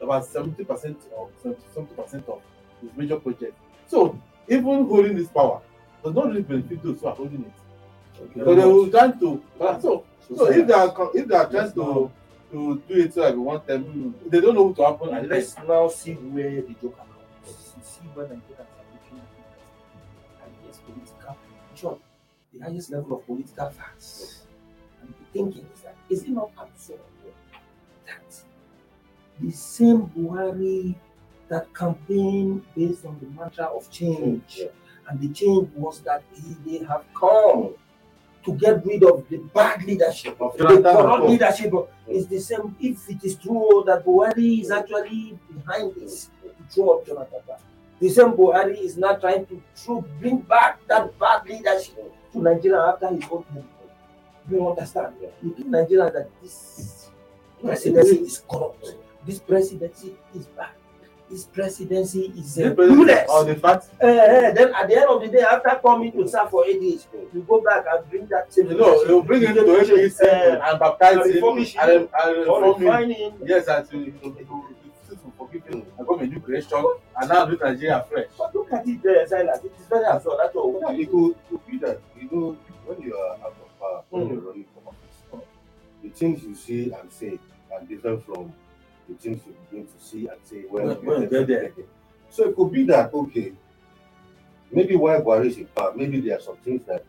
about 0.00 0.24
seventy 0.24 0.64
percent 0.64 0.98
or 1.16 1.28
seventy 1.42 1.94
percent 1.94 2.28
of 2.28 2.40
his 2.80 2.90
major 2.96 3.16
projects. 3.18 3.58
So 3.86 4.18
even 4.48 4.86
holding 4.86 5.16
this 5.16 5.28
power 5.28 5.60
does 6.04 6.14
not 6.14 6.28
really 6.28 6.42
benefit 6.42 6.82
those 6.82 7.00
who 7.00 7.06
are 7.06 7.14
holding 7.14 7.44
it. 7.44 7.52
So 8.34 8.54
they 8.54 8.64
will 8.64 8.90
try 8.90 9.10
to 9.12 9.42
ah, 9.60 9.78
so 9.78 10.04
so 10.34 10.46
if 10.50 10.66
they 10.66 10.72
are 10.72 11.10
if 11.14 11.26
they 11.28 11.34
are 11.36 11.50
trying 11.50 11.72
to 11.72 12.10
to 12.52 12.82
do 12.88 12.94
it 13.00 13.12
so 13.14 13.22
that 13.22 13.34
we 13.34 13.40
want 13.40 13.66
them, 13.66 14.14
they 14.26 14.40
don't 14.40 14.54
know 14.54 14.62
what 14.64 14.76
to 14.76 14.84
happen 14.84 15.14
and 15.14 15.28
let's 15.28 15.56
Let's 15.56 15.68
now 15.68 15.88
see 15.88 16.14
where 16.14 16.50
the 16.62 16.74
joker 16.80 16.96
comes. 16.96 17.74
See 17.82 18.02
where 18.14 18.26
Nigerians 18.26 18.60
are 18.60 18.86
looking 18.92 19.20
at 19.20 20.50
highest 20.62 20.84
political 20.84 21.36
job, 21.74 21.98
the 22.52 22.60
highest 22.64 22.90
level 22.90 23.16
of 23.18 23.26
political 23.26 23.70
facts. 23.70 24.42
And 25.02 25.10
the 25.10 25.24
thinking 25.32 25.66
is 25.74 25.80
that 25.82 25.96
is 26.08 26.22
it 26.22 26.30
not 26.30 26.50
absurd 26.58 27.00
the 29.40 29.50
same 29.50 30.02
Buhari 30.06 30.94
that 31.48 31.72
campaigned 31.74 32.62
based 32.74 33.04
on 33.04 33.18
the 33.20 33.26
mantra 33.38 33.66
of 33.66 33.90
change, 33.90 34.60
and 35.08 35.20
the 35.20 35.28
change 35.32 35.68
was 35.74 36.00
that 36.00 36.22
he, 36.34 36.56
they 36.78 36.84
have 36.84 37.04
come 37.18 37.74
to 38.44 38.52
get 38.54 38.84
rid 38.86 39.02
of 39.04 39.28
the 39.28 39.38
bad 39.54 39.82
leadership 39.84 40.40
Of 40.40 40.56
the 40.56 40.64
corrupt 40.82 41.24
leadership 41.28 41.72
is 42.08 42.26
the 42.28 42.38
same. 42.38 42.76
If 42.80 43.08
it 43.10 43.22
is 43.24 43.34
true 43.36 43.82
that 43.86 44.04
Buhari 44.04 44.60
is 44.60 44.70
actually 44.70 45.38
behind 45.52 45.94
this 45.96 46.30
to 46.42 46.50
throw 46.74 46.98
up 46.98 47.06
Jonathan 47.06 47.40
the 48.00 48.08
same 48.10 48.32
Buhari 48.32 48.78
is 48.78 48.96
now 48.98 49.14
trying 49.14 49.46
to 49.46 49.62
throw, 49.74 50.02
bring 50.20 50.38
back 50.38 50.86
that 50.86 51.18
bad 51.18 51.46
leadership 51.48 52.12
to 52.32 52.42
Nigeria 52.42 52.80
after 52.92 53.08
his 53.08 53.24
own 53.30 53.42
time. 53.44 53.64
Do 54.48 54.56
you 54.56 54.68
understand? 54.68 55.14
You 55.42 55.54
give 55.56 55.66
Nigeria 55.66 56.10
that 56.10 56.28
this 56.42 57.08
presidency 57.62 58.16
is 58.18 58.42
corrupt. 58.48 58.94
This 59.26 59.38
presidency 59.40 60.14
is 60.34 60.46
bad. 60.46 60.70
This 61.28 61.44
presidency 61.44 62.32
is 62.38 62.56
uh, 62.58 62.72
clueless. 62.74 63.26
or 63.28 63.44
the 63.44 63.56
fact 63.56 63.88
Eh, 64.00 64.06
eh, 64.06 64.52
then 64.52 64.72
at 64.72 64.86
the 64.88 64.94
end 64.96 65.06
of 65.10 65.20
the 65.20 65.26
day, 65.28 65.40
after 65.42 65.80
coming 65.82 66.12
to 66.12 66.28
serve 66.28 66.50
for 66.50 66.64
eight 66.64 66.80
days, 66.80 67.08
you 67.34 67.40
go 67.48 67.60
back 67.60 67.84
and 67.90 68.08
bring 68.08 68.26
that 68.26 68.52
same. 68.52 68.70
you 68.70 68.76
know, 68.78 69.04
they'll 69.04 69.22
bring 69.22 69.42
him 69.42 69.54
to 69.54 69.62
APC 69.62 70.22
Eh, 70.22 70.58
and 70.62 70.78
baptize 70.78 71.26
him 71.26 71.42
and 71.44 71.58
issue. 71.58 71.78
and 71.80 72.08
reform 72.46 73.10
him. 73.10 73.32
Yes, 73.44 73.66
and 73.66 73.88
to, 73.90 74.04
to, 74.04 74.10
to, 74.12 74.44
to, 75.08 75.32
forgive 75.36 75.64
him 75.66 75.82
and 75.82 75.98
become 75.98 76.20
a 76.20 76.26
new 76.26 76.40
creation 76.40 76.84
and 77.20 77.28
now 77.28 77.44
do 77.44 77.58
Nigeria 77.60 78.04
fresh. 78.08 78.26
But 78.38 78.54
look 78.54 78.72
at 78.72 78.86
it 78.86 79.02
there, 79.02 79.26
Silas. 79.26 79.64
It 79.64 79.72
is 79.80 79.86
very 79.88 80.04
absurd. 80.04 80.36
That's 80.40 80.54
all. 80.54 80.78
Yeah, 80.80 80.92
it 81.02 81.10
could 81.10 81.34
be 81.68 81.78
that 81.78 82.00
you 82.20 82.28
know 82.30 82.56
when 82.86 83.00
you 83.02 83.16
are 83.16 83.32
out 83.44 83.56
of 83.64 83.80
power, 83.80 84.02
when 84.10 84.28
Mm. 84.28 84.30
you're 84.32 84.40
running 84.42 84.64
for 84.72 84.90
office, 84.90 85.42
the 86.04 86.08
things 86.10 86.44
you 86.44 86.54
see 86.54 86.92
and 86.92 87.10
say 87.10 87.36
are 87.72 87.80
different 87.84 88.24
from 88.24 88.52
the 89.08 89.14
things 89.14 89.40
you 89.46 89.54
begin 89.70 89.86
to 89.86 89.98
see 90.04 90.26
and 90.28 90.38
say 90.44 90.62
When- 90.68 90.88
when 91.04 91.28
get 91.28 91.46
there. 91.46 91.72
So 92.30 92.48
it 92.48 92.56
could 92.56 92.72
be 92.72 92.84
that 92.84 93.12
okay, 93.14 93.52
maybe 94.70 94.96
while 94.96 95.22
Buhari 95.22 95.46
is 95.46 95.58
in 95.58 95.66
power, 95.66 95.92
maybe 95.94 96.20
there 96.20 96.36
are 96.36 96.40
some 96.40 96.56
things 96.56 96.84
that 96.86 97.04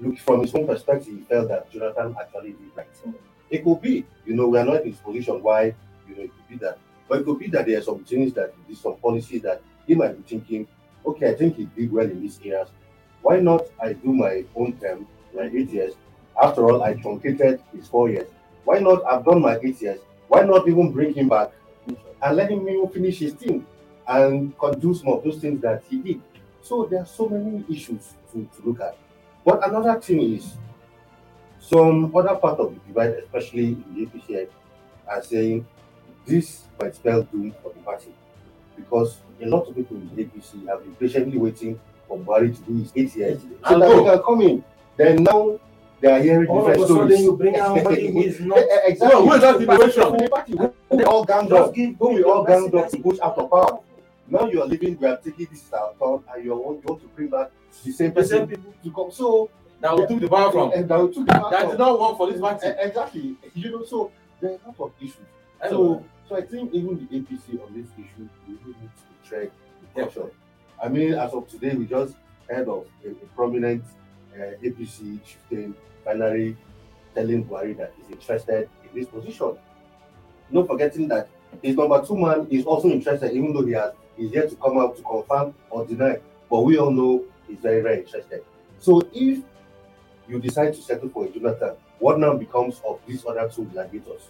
look 0.00 0.18
from 0.18 0.42
his 0.42 0.54
own 0.54 0.66
perspective, 0.66 1.14
he 1.14 1.20
felt 1.22 1.48
that 1.48 1.70
Jonathan 1.70 2.14
actually 2.20 2.50
did 2.52 2.70
right. 2.76 2.86
Mm. 3.06 3.14
It 3.50 3.64
could 3.64 3.80
be, 3.80 4.04
you 4.26 4.34
know, 4.34 4.48
we 4.48 4.58
are 4.58 4.64
not 4.64 4.82
in 4.82 4.90
his 4.90 5.00
position 5.00 5.42
why, 5.42 5.74
you 6.08 6.16
know, 6.16 6.22
it 6.22 6.30
could 6.34 6.48
be 6.48 6.56
that. 6.56 6.78
But 7.08 7.20
it 7.20 7.24
could 7.24 7.38
be 7.38 7.46
that 7.48 7.66
there 7.66 7.78
are 7.78 7.82
some 7.82 8.04
things 8.04 8.32
that 8.34 8.52
there's 8.66 8.80
some 8.80 8.96
policies 8.96 9.42
that 9.42 9.62
he 9.86 9.94
might 9.94 10.16
be 10.16 10.22
thinking, 10.28 10.66
okay, 11.06 11.30
I 11.30 11.34
think 11.34 11.56
he 11.56 11.64
did 11.66 11.92
well 11.92 12.04
in 12.04 12.20
these 12.20 12.38
areas. 12.44 12.68
Why 13.22 13.40
not 13.40 13.62
I 13.80 13.92
do 13.94 14.12
my 14.12 14.44
own 14.56 14.76
term, 14.78 15.06
my 15.34 15.44
eight 15.44 15.70
years, 15.70 15.94
After 16.40 16.68
all, 16.70 16.82
I 16.82 16.94
truncated 16.94 17.60
his 17.74 17.88
four 17.88 18.10
years. 18.10 18.28
Why 18.64 18.78
not? 18.78 19.02
I've 19.06 19.24
done 19.24 19.40
my 19.40 19.58
eight 19.62 19.80
years. 19.80 20.00
Why 20.28 20.42
not 20.42 20.68
even 20.68 20.92
bring 20.92 21.14
him 21.14 21.28
back 21.28 21.50
and 22.22 22.36
let 22.36 22.50
him 22.50 22.68
even 22.68 22.88
finish 22.88 23.18
his 23.18 23.32
thing 23.34 23.66
and 24.08 24.54
do 24.80 24.94
some 24.94 25.08
of 25.08 25.24
those 25.24 25.38
things 25.38 25.60
that 25.62 25.82
he 25.88 25.98
did? 25.98 26.20
So 26.62 26.84
there 26.86 27.00
are 27.00 27.06
so 27.06 27.28
many 27.28 27.64
issues 27.70 28.14
to, 28.32 28.48
to 28.56 28.68
look 28.68 28.80
at. 28.80 28.96
But 29.44 29.66
another 29.68 30.00
thing 30.00 30.20
is 30.34 30.54
some 31.60 32.14
other 32.14 32.34
part 32.36 32.58
of 32.60 32.74
the 32.74 32.80
divide, 32.88 33.10
especially 33.22 33.66
in 33.68 33.84
the 33.94 34.06
APC, 34.06 34.48
are 35.08 35.22
saying 35.22 35.66
this 36.24 36.62
might 36.80 36.94
spell 36.94 37.22
doom 37.22 37.54
for 37.62 37.72
the 37.72 37.80
party 37.80 38.12
because 38.76 39.18
a 39.40 39.46
lot 39.46 39.66
of 39.68 39.74
people 39.74 39.96
in 39.96 40.14
the 40.14 40.24
APC 40.24 40.66
have 40.68 40.82
been 40.82 40.94
patiently 40.96 41.38
waiting 41.38 41.78
for 42.08 42.18
Buhari 42.18 42.54
to 42.54 42.62
do 42.62 42.76
his 42.78 42.92
eight 42.96 43.14
years 43.16 43.42
so 43.68 43.78
that 43.78 43.88
he 43.96 44.04
can 44.04 44.22
come 44.22 44.40
in. 44.42 44.64
Then 44.96 45.22
now 45.24 45.58
they 46.00 46.10
are 46.12 46.20
hearing 46.20 46.48
All 46.48 46.66
of 46.66 46.66
different 46.66 46.84
a 46.84 46.88
sudden, 46.88 47.06
stories. 47.08 47.22
you 47.22 47.36
bring 47.36 47.56
out 47.56 47.74
somebody 47.76 48.06
who 48.12 48.20
is 48.22 48.40
not. 48.40 48.58
exactly. 48.84 49.08
No, 49.08 49.26
who 49.26 49.32
is 49.34 49.40
that 49.40 49.58
situation? 49.58 50.12
The 50.12 50.74
who 50.90 50.96
we 50.96 51.04
all 51.04 51.24
Just 51.24 51.52
up, 51.52 51.74
who 51.76 52.08
we 52.14 52.22
all 52.24 52.44
the 52.44 52.48
ganged 52.52 52.74
up 52.74 52.90
to 52.90 52.98
push 52.98 53.18
out 53.20 53.38
of 53.38 53.50
power. 53.50 53.78
Now 54.28 54.46
you 54.46 54.60
are 54.62 54.66
leaving, 54.66 54.98
we 54.98 55.06
are 55.06 55.16
taking 55.16 55.46
this 55.50 55.62
is 55.64 55.72
our 55.72 55.92
turn, 55.98 56.22
and 56.34 56.44
you 56.44 56.54
want, 56.54 56.82
you 56.82 56.88
want 56.88 57.00
to 57.02 57.08
bring 57.08 57.28
back 57.28 57.50
the 57.84 57.92
same 57.92 58.12
The 58.12 58.24
same 58.24 58.46
people. 58.48 58.74
to 58.84 58.90
come. 58.92 59.10
So 59.10 59.48
That 59.80 59.96
we 59.96 60.06
took 60.06 60.20
the 60.20 60.28
power 60.28 60.50
from. 60.52 60.72
and 60.72 60.88
that 60.88 61.00
we 61.00 61.14
took 61.14 61.26
the 61.26 61.32
power 61.32 61.50
That 61.50 61.70
did 61.70 61.78
not 61.78 62.00
work 62.00 62.16
for 62.16 62.30
this 62.32 62.40
party. 62.40 62.66
E- 62.66 62.72
Exactly. 62.78 63.36
You 63.54 63.70
know, 63.70 63.84
so 63.84 64.10
there 64.40 64.50
are 64.50 64.54
a 64.54 64.68
lot 64.68 64.80
of 64.80 64.92
issues. 65.00 65.14
So, 65.62 65.70
So, 65.70 66.04
so 66.28 66.36
I 66.36 66.42
think 66.42 66.74
even 66.74 66.96
the 66.98 67.16
APC 67.20 67.62
on 67.64 67.72
this 67.74 67.86
issue, 67.94 68.28
we 68.48 68.54
really 68.64 68.76
need 68.80 68.90
to 68.98 69.28
tread 69.28 69.50
with 69.80 69.94
caution. 70.14 70.30
I 70.82 70.88
mean, 70.88 71.14
as 71.14 71.32
of 71.32 71.48
today, 71.48 71.74
we 71.74 71.86
just 71.86 72.14
heard 72.50 72.68
of 72.68 72.84
a, 73.04 73.10
a 73.10 73.14
prominent 73.36 73.84
uh, 74.36 74.56
APC 74.62 75.18
chieftain 75.24 75.74
finally 76.04 76.56
telling 77.14 77.44
Buhari 77.44 77.76
that 77.76 77.92
he's 77.96 78.10
interested 78.10 78.68
in 78.84 78.98
this 79.00 79.08
position. 79.08 79.56
Not 80.50 80.66
forgetting 80.66 81.08
that 81.08 81.28
his 81.62 81.76
number 81.76 82.04
two 82.04 82.16
man 82.16 82.46
is 82.50 82.64
also 82.64 82.88
interested, 82.88 83.32
even 83.32 83.52
though 83.52 83.64
he 83.64 83.72
has 83.72 83.92
he's 84.16 84.32
yet 84.32 84.48
to 84.50 84.56
come 84.56 84.78
out 84.78 84.96
to 84.96 85.02
confirm 85.02 85.54
or 85.70 85.84
deny. 85.86 86.18
But 86.50 86.60
we 86.60 86.78
all 86.78 86.90
know 86.90 87.24
he's 87.48 87.58
very, 87.58 87.80
very 87.82 88.00
interested. 88.00 88.44
So 88.78 89.00
if 89.12 89.42
you 90.28 90.38
decide 90.40 90.74
to 90.74 90.82
settle 90.82 91.08
for 91.08 91.24
a 91.24 91.28
Jonathan, 91.28 91.74
what 91.98 92.18
now 92.18 92.34
becomes 92.34 92.80
of 92.86 93.00
these 93.06 93.24
other 93.26 93.48
two 93.48 93.64
gladiators? 93.64 94.22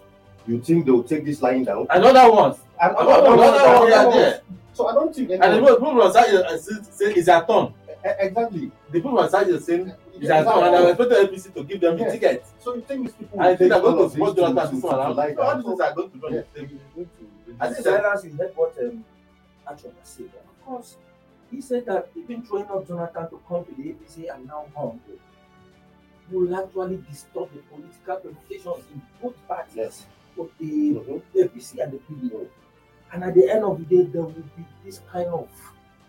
You 0.47 0.61
think 0.61 0.87
they 0.87 0.93
will 0.93 1.03
take 1.03 1.25
this 1.25 1.43
lying 1.43 1.65
down? 1.65 1.87
another. 1.91 2.57
And 2.81 2.93
Another 2.97 3.37
one, 3.37 3.41
are 3.41 3.87
they 3.87 3.93
are 3.95 4.07
other 4.07 4.19
there. 4.19 4.41
So 4.73 4.87
I 4.87 4.93
don't 4.93 5.15
think 5.15 5.31
And 5.31 5.43
the 5.43 5.47
anyone, 5.47 5.75
people 5.75 5.87
people 5.89 6.03
on 6.03 6.13
side 6.13 6.35
uh, 6.35 6.59
say 6.59 6.73
say 6.91 7.13
it's 7.15 7.27
their 7.27 7.43
turn. 7.45 7.73
Exactly. 8.21 8.71
The 8.91 9.01
people 9.01 9.19
is 9.23 9.31
saying 9.31 9.93
it's 10.15 10.23
Yeah, 10.23 10.43
their 10.43 10.53
and 10.65 10.77
I 10.77 10.89
expected 10.91 11.31
APC 11.31 11.55
to 11.55 11.65
give 11.65 11.81
them 11.81 11.99
the 11.99 12.05
ticket. 12.11 12.45
So 12.61 12.75
you 12.75 12.81
think 12.83 13.03
these 13.07 13.15
people 13.15 13.41
And 13.41 13.59
they're 13.59 13.69
going 13.69 13.97
to 13.97 14.03
of 14.05 14.13
support 14.13 14.37
to- 14.37 14.43
Jonathan 14.43 14.75
to- 14.77 14.81
to 14.81 14.87
one 14.87 14.95
around. 14.97 15.39
all 15.39 15.57
these 15.57 15.65
things 15.67 15.81
are 15.81 15.95
going 15.95 16.11
to 16.11 16.19
be 16.19 16.35
Yeah. 16.35 16.43
the. 16.55 17.07
I 17.61 17.73
think 17.73 17.85
Silas 17.85 18.25
is 18.25 18.37
heard 18.39 18.53
what 18.57 18.75
um, 18.81 19.05
Achebe 19.69 19.93
said. 20.03 20.27
Of 20.27 20.65
course, 20.67 20.97
he 21.51 21.61
said 21.61 21.87
that 21.87 22.11
even 22.17 22.43
throwing 22.43 22.67
up 22.67 22.87
Jonathan 22.87 23.29
to 23.31 23.41
come 23.49 23.65
to 23.65 23.75
the 23.75 23.91
APC 23.93 24.35
and 24.35 24.47
now 24.47 24.67
home 24.75 25.01
will 26.31 26.57
actually 26.57 26.97
distort 27.09 27.51
the 27.55 27.61
political 27.71 28.17
permutations 28.17 28.85
in 28.93 29.01
both 29.23 29.35
parties, 29.47 29.77
Yes. 29.77 30.07
both 30.37 30.51
the 30.59 30.67
Mhm. 30.95 31.23
APC 31.37 31.81
and 31.81 31.93
the 31.93 31.99
PDP. 31.99 32.49
And 33.13 33.23
at 33.25 33.35
the 33.35 33.49
end 33.49 33.65
of 33.65 33.79
the 33.79 33.85
day, 33.85 34.03
there 34.11 34.23
will 34.23 34.31
be 34.33 34.65
this 34.85 35.01
kind 35.13 35.29
of 35.29 35.49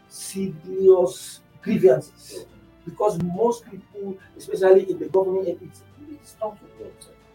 serious 0.10 1.42
grievances 1.68 2.46
because 2.86 3.22
most 3.24 3.66
people, 3.70 4.18
especially 4.38 4.90
in 4.90 4.98
the 5.00 5.10
governing 5.10 5.44
APC, 5.46 5.82
it's 6.12 6.36
not 6.42 6.58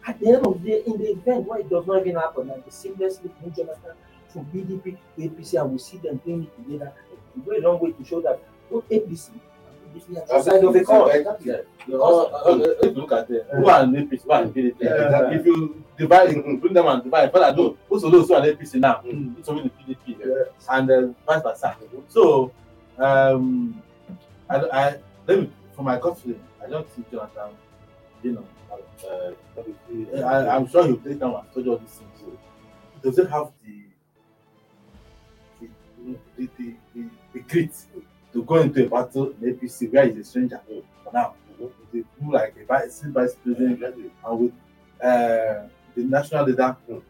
at 0.05 0.19
the 0.19 0.27
end 0.27 0.45
of 0.45 0.61
the 0.61 0.69
day, 0.69 0.81
in 0.85 0.97
the 0.97 1.11
event 1.11 1.47
where 1.47 1.59
it 1.59 1.69
does 1.69 1.85
not 1.87 2.01
even 2.01 2.15
happen, 2.15 2.49
and 2.49 2.61
they 2.65 2.71
seamlessly 2.71 3.29
move 3.41 3.55
Jonathan 3.55 3.95
from 4.29 4.45
PDP 4.45 4.97
to 5.15 5.21
APC, 5.21 5.61
and 5.61 5.71
we 5.71 5.77
see 5.77 5.97
them 5.97 6.19
doing 6.25 6.43
it 6.43 6.63
together, 6.63 6.91
we 7.35 7.41
go 7.43 7.51
a 7.57 7.61
long 7.69 7.79
way 7.79 7.91
to 7.91 8.03
show 8.03 8.19
that 8.21 8.41
both 8.69 8.83
APC 8.89 9.29
and 9.29 10.01
PDP 10.01 10.17
are 10.17 10.37
two 10.37 10.43
sides 10.43 10.63
of 10.63 10.75
a 10.75 10.83
coin. 10.83 11.15
Exactly. 11.15 11.51
You 11.87 11.93
know, 11.93 12.01
uh, 12.03 12.51
uh, 12.51 12.57
if 12.81 12.95
you 12.95 13.01
look 13.01 13.11
at 13.13 13.29
it, 13.29 13.47
who 13.55 13.65
are 13.69 13.83
in 13.83 13.91
APC, 13.91 14.23
who 14.23 14.31
are 14.31 14.43
in 14.43 14.53
PDP, 14.53 14.75
Yeah, 14.79 15.05
exactly. 15.05 15.35
if 15.37 15.45
you 15.45 15.83
divide, 15.97 16.33
bring 16.61 16.73
them 16.73 16.87
and 16.87 17.03
divide, 17.03 17.31
but 17.31 17.43
I 17.43 17.51
know 17.55 17.77
most 17.89 18.03
of 18.03 18.11
those 18.11 18.27
who 18.27 18.33
are 18.33 18.45
in 18.45 18.57
APC 18.57 18.79
now, 18.79 19.01
Mm. 19.05 19.37
it's 19.39 19.47
only 19.47 19.63
the 19.63 19.69
PDP, 19.69 20.17
Yeah. 20.19 20.75
and 20.75 20.91
uh, 20.91 21.07
vice 21.25 21.43
versa. 21.43 21.77
So, 22.09 22.51
um, 22.97 23.81
I, 24.53 24.57
I, 24.89 24.95
let 25.27 25.39
me, 25.39 25.49
for 25.75 25.81
my 25.83 25.99
feeling, 25.99 26.39
I 26.63 26.69
don't 26.69 26.87
think 26.91 27.09
Jonathan, 27.11 27.51
you 28.21 28.33
know, 28.33 28.45
uh, 29.09 30.25
I, 30.25 30.55
I'm 30.55 30.67
sure 30.67 30.85
he'll 30.85 30.97
take 30.97 31.19
down 31.19 31.33
and 31.35 31.43
study 31.51 31.69
all 31.69 31.77
these 31.77 31.89
things. 31.89 32.37
He 32.93 33.09
doesn't 33.09 33.29
have 33.31 33.51
the, 33.65 33.83
the, 35.59 35.67
the, 36.37 36.49
the, 36.57 36.75
the, 36.95 37.05
the 37.33 37.39
grit 37.39 37.71
to 38.33 38.43
go 38.43 38.55
into 38.57 38.85
a 38.85 38.89
battle 38.89 39.33
in 39.41 39.55
APC 39.55 39.91
where 39.91 40.07
he's 40.07 40.17
a 40.19 40.23
stranger 40.23 40.59
for 41.03 41.11
now. 41.13 41.33
With 41.59 41.71
the 41.91 42.03
people 42.03 42.31
like 42.33 42.55
a 42.61 42.65
vice, 42.65 43.01
vice 43.01 43.35
president 43.43 43.73
Exactly. 43.81 44.11
and 44.25 44.39
with 44.39 44.51
uh, 45.01 45.67
the 45.95 46.03
national 46.03 46.45
leader 46.45 46.75
Mm. 46.89 47.01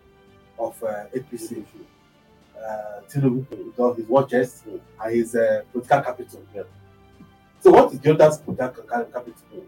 of 0.59 0.83
uh, 0.83 1.05
APC, 1.15 1.63
uh, 2.57 3.01
Tinubu, 3.09 3.49
with 3.49 3.79
all 3.79 3.93
his 3.93 4.05
watches 4.07 4.63
Mm. 4.67 4.79
and 5.03 5.15
his 5.15 5.35
uh, 5.35 5.61
political 5.71 6.01
capital. 6.01 6.41
So, 7.63 7.71
what 7.71 7.93
is 7.93 7.99
political 8.39 8.83
ca- 8.83 9.05
capital? 9.05 9.63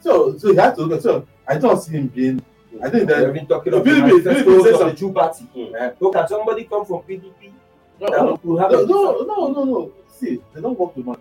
So, 0.00 0.36
so 0.36 0.50
he 0.52 0.56
had 0.56 0.74
to 0.74 0.82
look 0.82 0.98
at. 0.98 1.02
So, 1.02 1.26
I 1.48 1.56
don't 1.56 1.80
see 1.80 1.92
him 1.92 2.08
being. 2.08 2.44
I 2.82 2.90
think 2.90 3.08
We've 3.08 3.16
that 3.16 3.32
been 3.32 3.46
talking 3.46 3.72
The 3.72 3.80
the 3.80 3.90
PDP 3.90 4.22
says 4.62 4.80
of 4.80 4.90
the 4.90 4.94
two 4.94 5.10
party. 5.12 5.48
uh, 5.80 5.90
So 5.98 6.10
can 6.10 6.28
somebody 6.28 6.64
come 6.64 6.84
from 6.84 6.98
PDP? 7.00 7.50
no, 7.98 8.06
no, 8.08 8.40
no, 8.44 9.24
no, 9.24 9.48
no, 9.52 9.64
no. 9.64 9.92
See, 10.10 10.38
they 10.52 10.60
don't 10.60 10.78
work 10.78 10.94
with 10.94 11.06
my 11.06 11.16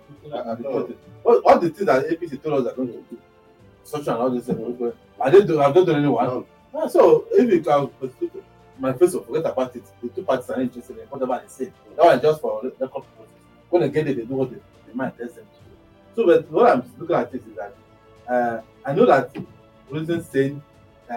no. 0.60 0.90
all, 1.24 1.38
all 1.46 1.60
the 1.60 1.70
things 1.70 1.86
that 1.86 2.06
APC 2.06 2.44
told 2.44 2.60
us 2.60 2.66
they're 2.66 2.76
going 2.76 2.90
to 2.90 2.94
do, 3.10 3.18
such 3.84 4.08
and 4.08 4.18
all 4.18 4.30
this, 4.30 4.50
are 4.50 5.32
they 5.32 5.46
do? 5.46 5.58
Have 5.60 5.74
they 5.74 5.86
done 5.86 5.96
anyone? 5.96 6.26
No. 6.26 6.46
Ah, 6.74 6.88
So 6.88 7.26
if 7.32 7.50
you 7.50 7.62
can 7.62 7.90
my 8.78 8.92
face 8.92 9.14
will 9.14 9.24
forget 9.24 9.50
about 9.50 9.74
it. 9.78 9.84
The 10.02 10.10
two 10.10 10.24
parties 10.24 10.50
are 10.50 10.60
interested 10.60 10.98
in 10.98 11.06
whatever 11.08 11.42
they 11.42 11.48
say. 11.48 11.72
That 11.96 12.16
is 12.18 12.22
just 12.22 12.42
for 12.42 12.62
record 12.62 12.92
purposes. 12.92 13.32
When 13.76 13.82
they 13.82 13.90
get 13.90 14.08
it, 14.08 14.16
they 14.16 14.24
do 14.24 14.36
what 14.36 14.52
they 14.52 14.94
might 14.94 15.18
test 15.18 15.36
them 15.36 15.44
to 15.44 15.60
do. 15.70 15.76
So, 16.16 16.26
but 16.26 16.50
what 16.50 16.72
I'm 16.72 16.84
looking 16.98 17.14
at 17.18 17.30
this 17.30 17.42
is 17.42 17.56
that 17.58 17.76
uh, 18.26 18.62
I 18.86 18.94
know 18.94 19.06
that 19.06 19.36
reason 19.90 20.24
saying 20.24 20.62
uh, 21.12 21.14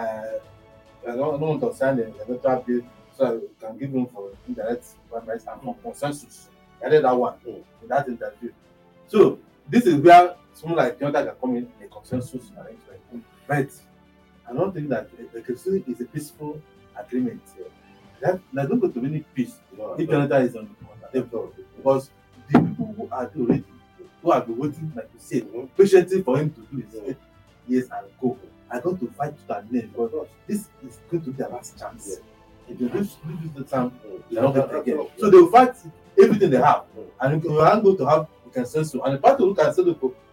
I 1.07 1.15
don't, 1.15 1.39
don't 1.39 1.39
want 1.39 1.61
to 1.61 1.73
sign 1.73 1.95
the 1.95 2.07
electoral 2.27 2.61
bill 2.67 2.81
so 3.17 3.35
we 3.35 3.47
can 3.65 3.77
give 3.77 3.93
room 3.93 4.07
for 4.13 4.31
indirect 4.45 4.83
primaries 5.09 5.45
and 5.49 5.61
for 5.61 5.73
consensus. 5.81 6.49
I 6.85 6.89
did 6.89 7.05
that 7.05 7.15
one 7.15 7.35
Mm. 7.47 7.63
in 7.81 7.87
that 7.87 8.07
interview. 8.09 8.51
So 9.07 9.39
this 9.69 9.85
is 9.85 9.95
where 10.01 10.35
someone 10.53 10.79
like 10.79 10.99
Jonathan 10.99 11.27
can 11.27 11.35
come 11.39 11.55
in 11.55 11.71
a 11.81 11.87
consensus 11.87 12.51
arrangement. 12.57 13.23
But 13.47 13.69
I 14.49 14.53
don't 14.53 14.73
think 14.73 14.89
that 14.89 15.07
the 15.33 15.41
constitution 15.41 15.85
is 15.87 16.01
a 16.01 16.05
peaceful 16.05 16.61
agreement. 16.99 17.41
That 18.19 18.41
there's 18.51 18.67
not 18.69 18.81
going 18.81 18.91
to 18.91 18.99
be 18.99 19.07
any 19.07 19.19
peace 19.33 19.55
No, 19.77 19.93
if. 19.93 20.09
Jonathan 20.09 20.41
is 20.41 20.55
on 20.57 20.75
the 21.13 21.21
table 21.21 21.53
because 21.77 22.09
the 22.51 22.59
people 22.59 22.93
who 22.97 23.07
are 23.11 23.29
already, 23.37 23.63
who 24.21 24.31
have 24.31 24.45
been 24.47 24.57
waiting, 24.57 24.91
like 24.95 25.09
you 25.13 25.19
said, 25.19 25.43
Mhm. 25.51 25.69
patiently 25.77 26.21
for 26.21 26.37
him 26.37 26.49
to 26.51 26.61
do 26.61 26.81
his 26.81 26.93
Yeah. 26.95 27.13
years 27.67 27.87
and 27.91 28.07
go, 28.21 28.37
are 28.71 28.81
going 28.81 28.97
to 28.97 29.07
fight 29.07 29.35
to 29.37 29.47
that 29.47 29.71
name 29.71 29.89
because 29.91 30.27
this 30.47 30.67
is 30.85 30.99
going 31.09 31.23
to 31.23 31.31
be 31.31 31.37
their 31.37 31.49
last 31.49 31.77
chance. 31.79 32.19
If 32.67 32.77
they 32.77 32.87
don't 32.87 32.99
use 32.99 33.17
the 33.55 33.63
time, 33.63 33.91
they 34.29 34.37
are 34.37 34.43
not 34.43 34.53
going 34.55 34.69
to 34.69 34.79
again. 34.79 35.07
So 35.17 35.29
they 35.29 35.37
will 35.37 35.49
fight 35.51 35.73
everything 36.21 36.49
they 36.51 36.57
have, 36.57 36.83
and 37.21 37.43
we 37.43 37.57
are 37.59 37.81
going 37.81 37.97
to 37.97 38.05
have 38.05 38.27
a 38.45 38.49
consensus. 38.51 38.93
And 39.03 39.15
the 39.15 39.17
party 39.17 39.43
who 39.43 39.55
can 39.55 39.73
say, 39.73 39.81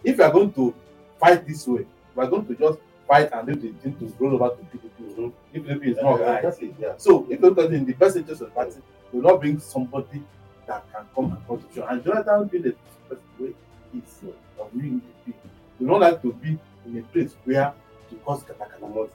if 0.04 0.18
you 0.18 0.24
are 0.24 0.30
going 0.32 0.52
to 0.52 0.74
fight 1.18 1.46
this 1.46 1.66
way, 1.66 1.86
we 2.14 2.24
are 2.24 2.28
going 2.28 2.44
to 2.46 2.54
just 2.54 2.78
fight 3.08 3.30
and 3.32 3.48
leave 3.48 3.62
the 3.62 3.72
thing 3.80 3.96
to 3.96 4.12
roll 4.18 4.34
over 4.34 4.54
to 4.56 4.62
PDP. 4.64 5.32
If 5.54 5.62
PDP 5.64 5.86
is 5.92 5.96
not 6.02 6.20
right. 6.20 6.44
Exactly. 6.44 6.74
Yeah. 6.78 6.94
So 6.98 7.24
if 7.30 7.40
you 7.40 7.48
look 7.48 7.58
at 7.58 7.66
it 7.66 7.72
in 7.74 7.84
the 7.86 7.92
best 7.94 8.16
interest 8.16 8.42
of 8.42 8.48
the 8.48 8.54
party, 8.54 8.72
they 9.12 9.18
will 9.18 9.30
not 9.30 9.40
bring 9.40 9.58
somebody 9.60 10.22
that 10.66 10.84
can 10.92 11.06
come 11.14 11.32
across 11.32 11.60
and 11.60 11.72
contribute. 11.74 11.90
And 11.90 12.04
Jonathan 12.04 12.48
being 12.48 12.62
the 12.62 12.76
best 13.08 13.22
way 13.38 13.54
is 13.94 14.20
of 14.60 14.72
being 14.72 15.00
the 15.26 15.32
We 15.80 15.86
don't 15.86 16.00
like 16.00 16.22
to 16.22 16.32
be 16.32 16.58
in 16.86 16.98
a 16.98 17.02
place 17.02 17.34
where 17.44 17.72
to 18.10 18.16
cause 18.16 18.42
katakata. 18.44 18.80
More 18.80 19.08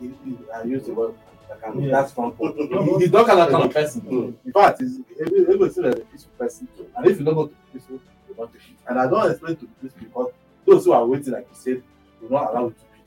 he- 0.00 0.38
I 0.54 0.62
use 0.64 0.86
the 0.86 0.94
word 0.94 1.14
katakata. 1.48 1.84
Yeah. 1.84 1.90
That's 1.90 2.12
from 2.12 2.34
he, 2.38 2.98
he's 2.98 3.10
not 3.12 3.26
kind 3.26 3.40
of 3.40 3.50
kind 3.50 3.64
of 3.64 3.72
person. 3.74 4.00
Mm. 4.02 4.34
In 4.44 4.52
fact, 4.52 4.80
he's 4.80 5.00
everybody 5.20 5.72
say 5.72 5.82
that 5.82 5.98
a 5.98 6.04
peaceful 6.04 6.32
person. 6.38 6.68
And 6.96 7.06
if 7.06 7.18
you 7.18 7.24
don't 7.24 7.34
go 7.34 7.46
to 7.48 7.54
peaceful, 7.72 8.00
you 8.28 8.34
not 8.38 8.52
take 8.52 8.62
it. 8.62 8.76
And 8.88 8.98
I 8.98 9.08
don't 9.08 9.30
explain 9.30 9.56
to 9.56 9.66
peaceful 9.80 10.00
because 10.04 10.32
those 10.66 10.84
who 10.84 10.92
are 10.92 11.06
waiting, 11.06 11.32
like 11.32 11.46
you 11.50 11.56
said, 11.56 11.82
will 12.20 12.30
not 12.30 12.50
allow 12.52 12.66
it 12.68 12.78
to 12.78 12.84
be. 12.84 13.00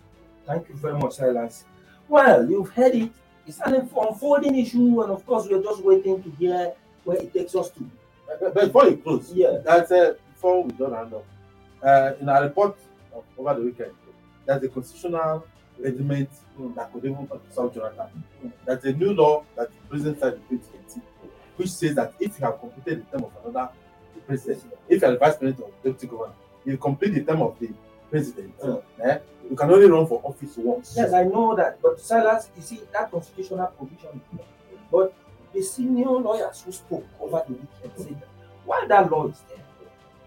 Thank 0.46 0.70
you 0.70 0.76
very 0.76 0.98
much, 0.98 1.16
Silas. 1.16 1.66
Well, 2.08 2.50
you've 2.50 2.70
heard 2.70 2.96
it. 2.96 3.12
It's 3.46 3.60
an 3.62 3.76
unfolding 3.76 4.56
issue, 4.56 5.02
and 5.02 5.12
of 5.12 5.26
course, 5.26 5.48
we're 5.50 5.64
just 5.64 5.82
waiting 5.84 6.22
to 6.22 6.30
hear 6.32 6.74
where 7.08 7.18
it 7.18 7.34
takes 7.34 7.56
us 7.56 7.70
to. 7.72 7.84
But, 8.42 8.54
before 8.54 8.86
you 8.90 8.98
close, 8.98 9.32
Yeah. 9.34 9.60
that's 9.64 9.92
uh, 9.92 10.16
before 10.34 10.64
we 10.64 10.72
don't 10.72 10.92
round 10.92 11.14
up. 11.14 11.24
Uh, 11.82 12.14
in 12.20 12.28
our 12.28 12.44
report 12.44 12.76
over 13.38 13.54
the 13.54 13.62
weekend. 13.62 13.92
There's 14.46 14.64
a 14.64 14.68
constitutional 14.70 15.46
amendment 15.80 16.30
that 16.76 16.92
could 16.92 17.06
even 17.06 17.30
solve 17.52 17.74
Jonathan. 17.74 18.24
There's 18.66 18.84
a 18.86 18.94
new 18.94 19.14
law 19.14 19.44
that 19.56 19.70
the 19.70 19.88
president 19.90 20.20
signed 20.20 20.40
in 20.50 20.58
2018, 20.60 21.02
which 21.56 21.70
says 21.70 21.96
that 21.96 22.14
if 22.20 22.40
you 22.40 22.46
have 22.46 22.60
completed 22.60 23.06
the 23.12 23.18
term 23.18 23.26
of 23.28 23.46
another 23.46 23.70
president, 24.26 24.64
if 24.90 25.02
you 25.02 25.08
are 25.08 25.12
the 25.12 25.18
vice 25.18 25.38
president 25.38 25.62
or 25.66 25.72
deputy 25.84 26.08
governor, 26.08 26.34
you 26.66 26.78
complete 26.78 27.14
the 27.14 27.24
term 27.24 27.42
of 27.42 27.58
the 27.60 27.70
president, 28.10 28.58
Mm. 28.60 28.82
eh, 29.04 29.20
you 29.50 29.56
can 29.56 29.70
only 29.70 29.88
run 29.90 30.08
for 30.08 30.20
office 30.24 30.58
once. 30.58 30.96
Yes, 30.98 31.14
I 31.14 31.24
know 31.24 31.56
that. 31.56 31.80
But 31.82 32.00
Silas, 32.02 32.50
you 32.56 32.62
see, 32.64 32.82
that 32.92 33.12
constitutional 33.12 33.68
provision 33.68 34.10
is 34.16 34.38
there. 34.38 34.46
But 34.92 35.14
the 35.54 35.62
senior 35.62 36.10
lawyers 36.10 36.62
who 36.62 36.72
spoke 36.72 37.06
over 37.20 37.44
the 37.48 37.54
weekend 37.54 37.92
said 37.98 38.20
that 38.22 38.28
while 38.66 38.88
that 38.88 39.12
law 39.12 39.28
is 39.28 39.42
there, 39.50 39.58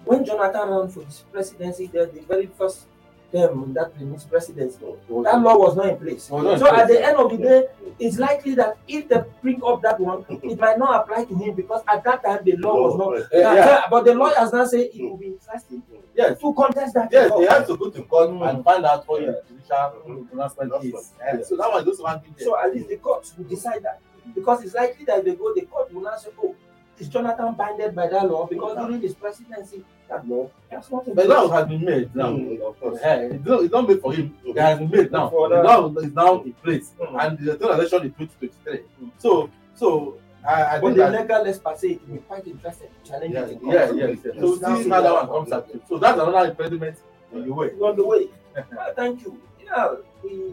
when 0.05 0.25
Jonathan 0.25 0.69
ran 0.71 0.89
for 0.89 1.05
his 1.05 1.25
presidency, 1.33 1.87
the, 1.89 2.07
the 2.13 2.21
very 2.23 2.47
first 2.47 2.87
term 3.33 3.73
that 3.75 3.93
his 3.97 4.25
presidency, 4.25 4.79
that 4.81 5.41
law 5.41 5.57
was 5.57 5.77
not 5.77 5.89
in 5.89 5.97
place. 5.99 6.29
In 6.31 6.59
So 6.59 6.75
at 6.75 6.89
the 6.89 7.05
end 7.07 7.17
of 7.17 7.31
the 7.31 7.37
day, 7.37 7.67
it's 8.01 8.19
likely 8.19 8.55
that 8.57 8.77
if 8.89 9.09
they 9.09 9.23
bring 9.41 9.63
up 9.63 9.83
that 9.83 10.01
one, 10.01 10.25
it 10.29 10.59
might 10.59 10.79
not 10.79 11.03
apply 11.03 11.27
to 11.27 11.35
him 11.37 11.55
because 11.55 11.83
at 11.87 12.03
that 12.03 12.25
time 12.25 12.41
the 12.45 12.57
law 12.57 12.75
was 12.89 12.97
not. 12.99 13.29
Yeah. 13.33 13.83
But 13.89 14.05
the 14.07 14.15
lawyers 14.15 14.53
now 14.53 14.65
say 14.65 14.81
it 14.87 15.01
will 15.03 15.17
be 15.17 15.27
interesting 15.29 15.83
Yes, 16.17 16.41
to 16.41 16.53
contest 16.55 16.95
that. 16.95 17.09
yes, 17.13 17.31
law. 17.31 17.39
they 17.39 17.47
have 17.47 17.67
to 17.69 17.77
go 17.77 17.89
to 17.91 18.03
court 18.03 18.31
Mm. 18.31 18.51
and 18.51 18.65
find 18.65 18.85
out 18.85 19.07
what 19.07 19.23
Yeah. 19.23 19.29
the 19.31 19.43
judicial 19.49 20.25
pronouncement 20.29 20.73
is. 20.85 21.13
That's 21.21 21.39
Eh. 21.39 21.43
So 21.45 21.57
that 21.57 21.71
one 21.71 21.85
goes 21.85 22.01
one 22.01 22.21
thing. 22.21 22.35
So 22.39 22.59
at 22.59 22.75
least 22.75 22.89
the 22.89 22.97
court 22.97 23.31
will 23.39 23.45
decide 23.45 23.83
that. 23.85 24.01
Because 24.35 24.63
it's 24.65 24.75
likely 24.75 25.05
that 25.07 25.25
they 25.25 25.35
go, 25.35 25.55
the 25.55 25.63
court 25.63 25.93
will 25.93 26.03
now 26.03 26.17
say, 26.17 26.31
oh, 26.43 26.55
is 26.99 27.09
Jonathan 27.09 27.55
binded 27.55 27.95
by 27.95 28.09
that 28.09 28.29
law? 28.31 28.47
Because 28.47 28.77
during 28.77 29.01
his 29.01 29.15
presidency, 29.15 29.85
that 30.09 30.27
law, 30.29 30.51
that's 30.71 30.91
not 30.91 31.07
in 31.07 31.15
But 31.15 31.29
law 31.29 31.49
has 31.49 31.67
been 31.67 31.85
made 31.85 32.15
now. 32.15 32.33
Mm, 32.33 32.61
of 32.61 32.79
course. 32.81 33.01
Eh, 33.03 33.21
it's 33.33 33.47
not, 33.47 33.63
it's 33.63 33.73
not 33.73 33.89
made 33.89 34.01
for 34.01 34.13
him. 34.13 34.37
It 34.45 34.59
has 34.59 34.79
been 34.79 34.91
made 34.91 35.11
now. 35.11 35.31
For 35.31 35.49
The 35.49 35.63
law 35.63 35.95
is 35.97 36.13
now 36.13 36.43
in 36.43 36.53
place, 36.55 36.93
Mm. 37.01 37.27
and 37.27 37.39
the 37.39 37.57
third 37.57 37.71
election 37.79 38.03
in 38.03 38.13
2023. 38.13 38.79
Mm. 39.03 39.11
So, 39.19 39.51
so 39.75 40.19
I, 40.47 40.77
I 40.77 40.81
But 40.81 40.95
the 40.97 41.11
legal 41.11 41.77
say 41.77 41.89
it 41.93 42.09
will 42.09 42.17
be 42.17 42.23
quite 42.23 42.47
interesting 42.47 42.89
to 43.05 43.11
challenge 43.11 43.35
yeah, 43.35 43.45
it. 43.45 43.59
yeah, 43.63 43.91
yeah, 43.93 44.07
yeah. 44.07 44.41
So 44.41 44.55
Now 44.61 44.77
see 44.77 44.83
see 44.85 44.91
how 44.91 45.03
that 45.03 45.13
one 45.13 45.27
comes 45.29 45.53
up. 45.53 45.69
So 45.89 45.99
that's 45.99 46.19
another 46.21 46.51
impediment 46.51 46.97
in 47.33 47.47
the 47.47 47.53
way. 47.55 47.71
on 47.81 47.97
the 47.97 48.07
way. 48.07 48.29
Well, 48.77 48.93
thank 48.97 49.23
you. 49.23 49.41
Yeah, 49.65 49.95
we 50.25 50.53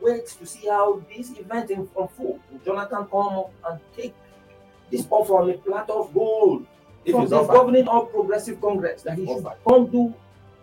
wait 0.00 0.26
to 0.26 0.46
see 0.46 0.68
how 0.68 1.02
this 1.14 1.30
event 1.38 1.70
in- 1.70 1.88
unfold. 1.98 2.40
Jonathan 2.64 3.06
come 3.10 3.44
and 3.68 3.80
take 3.96 4.14
this 4.90 5.06
offer 5.10 5.38
on 5.42 5.50
a 5.50 5.54
platter 5.54 5.92
of 5.92 6.12
gold 6.14 6.66
If 7.04 7.12
from 7.14 7.28
the 7.28 7.42
governing 7.44 7.88
of 7.88 8.10
Progressive 8.10 8.60
Congress 8.60 9.02
that 9.02 9.16
he 9.18 9.26
should 9.26 9.44
Offered. 9.44 9.58
come 9.66 9.86
do 9.86 10.14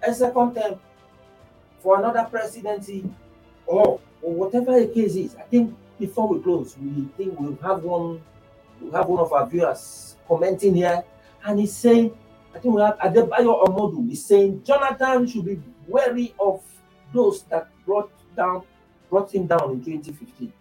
a 0.06 0.14
second 0.14 0.56
term 0.56 0.80
for 1.80 2.00
another 2.00 2.28
presidency 2.30 3.10
or, 3.68 4.00
or 4.22 4.34
whatever 4.34 4.80
the 4.80 4.88
case 4.88 5.16
is. 5.16 5.36
I 5.36 5.42
think 5.44 5.76
before 6.00 6.28
we 6.28 6.42
close, 6.42 6.76
we 6.78 7.08
think 7.18 7.40
we'll 7.40 7.58
have 7.62 7.84
one 7.84 8.22
we'll 8.82 8.92
have 8.92 9.08
one 9.08 9.20
of 9.20 9.32
our 9.32 9.48
viewers 9.48 10.16
commenting 10.28 10.76
here 10.76 11.04
and 11.46 11.60
he's 11.60 11.76
saying 11.76 12.12
I 12.54 12.60
think 12.60 12.74
we 12.76 12.82
have 12.82 12.98
Adebayo 13.00 13.64
Omodu 13.66 14.12
is 14.12 14.26
saying 14.26 14.64
Jonathan 14.64 15.28
should 15.28 15.46
be 15.46 15.62
wary 15.88 16.34
of 16.40 16.62
those 17.14 17.44
that 17.44 17.68
brought 17.86 18.12
down 18.36 18.64
brought 19.10 19.34
him 19.34 19.48
down 19.48 19.72
in 19.72 19.84
2015 19.84 20.52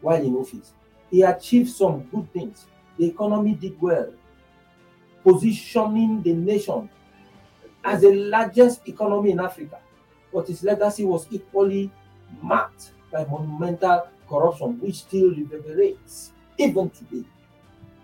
while 0.00 0.22
in 0.22 0.34
office. 0.34 0.72
He 1.10 1.22
achieved 1.22 1.70
some 1.70 2.02
good 2.04 2.32
things. 2.32 2.66
The 2.98 3.06
economy 3.06 3.54
did 3.54 3.80
well, 3.80 4.12
positioning 5.22 6.22
the 6.22 6.32
nation 6.32 6.88
as 7.84 8.02
the 8.02 8.12
largest 8.12 8.86
economy 8.88 9.30
in 9.30 9.40
Africa. 9.40 9.78
But 10.32 10.48
his 10.48 10.62
legacy 10.62 11.04
was 11.04 11.26
equally 11.30 11.90
marked 12.42 12.92
by 13.12 13.24
monumental 13.24 14.08
corruption, 14.28 14.80
which 14.80 14.96
still 14.96 15.30
reverberates 15.30 16.32
even 16.58 16.90
today. 16.90 17.24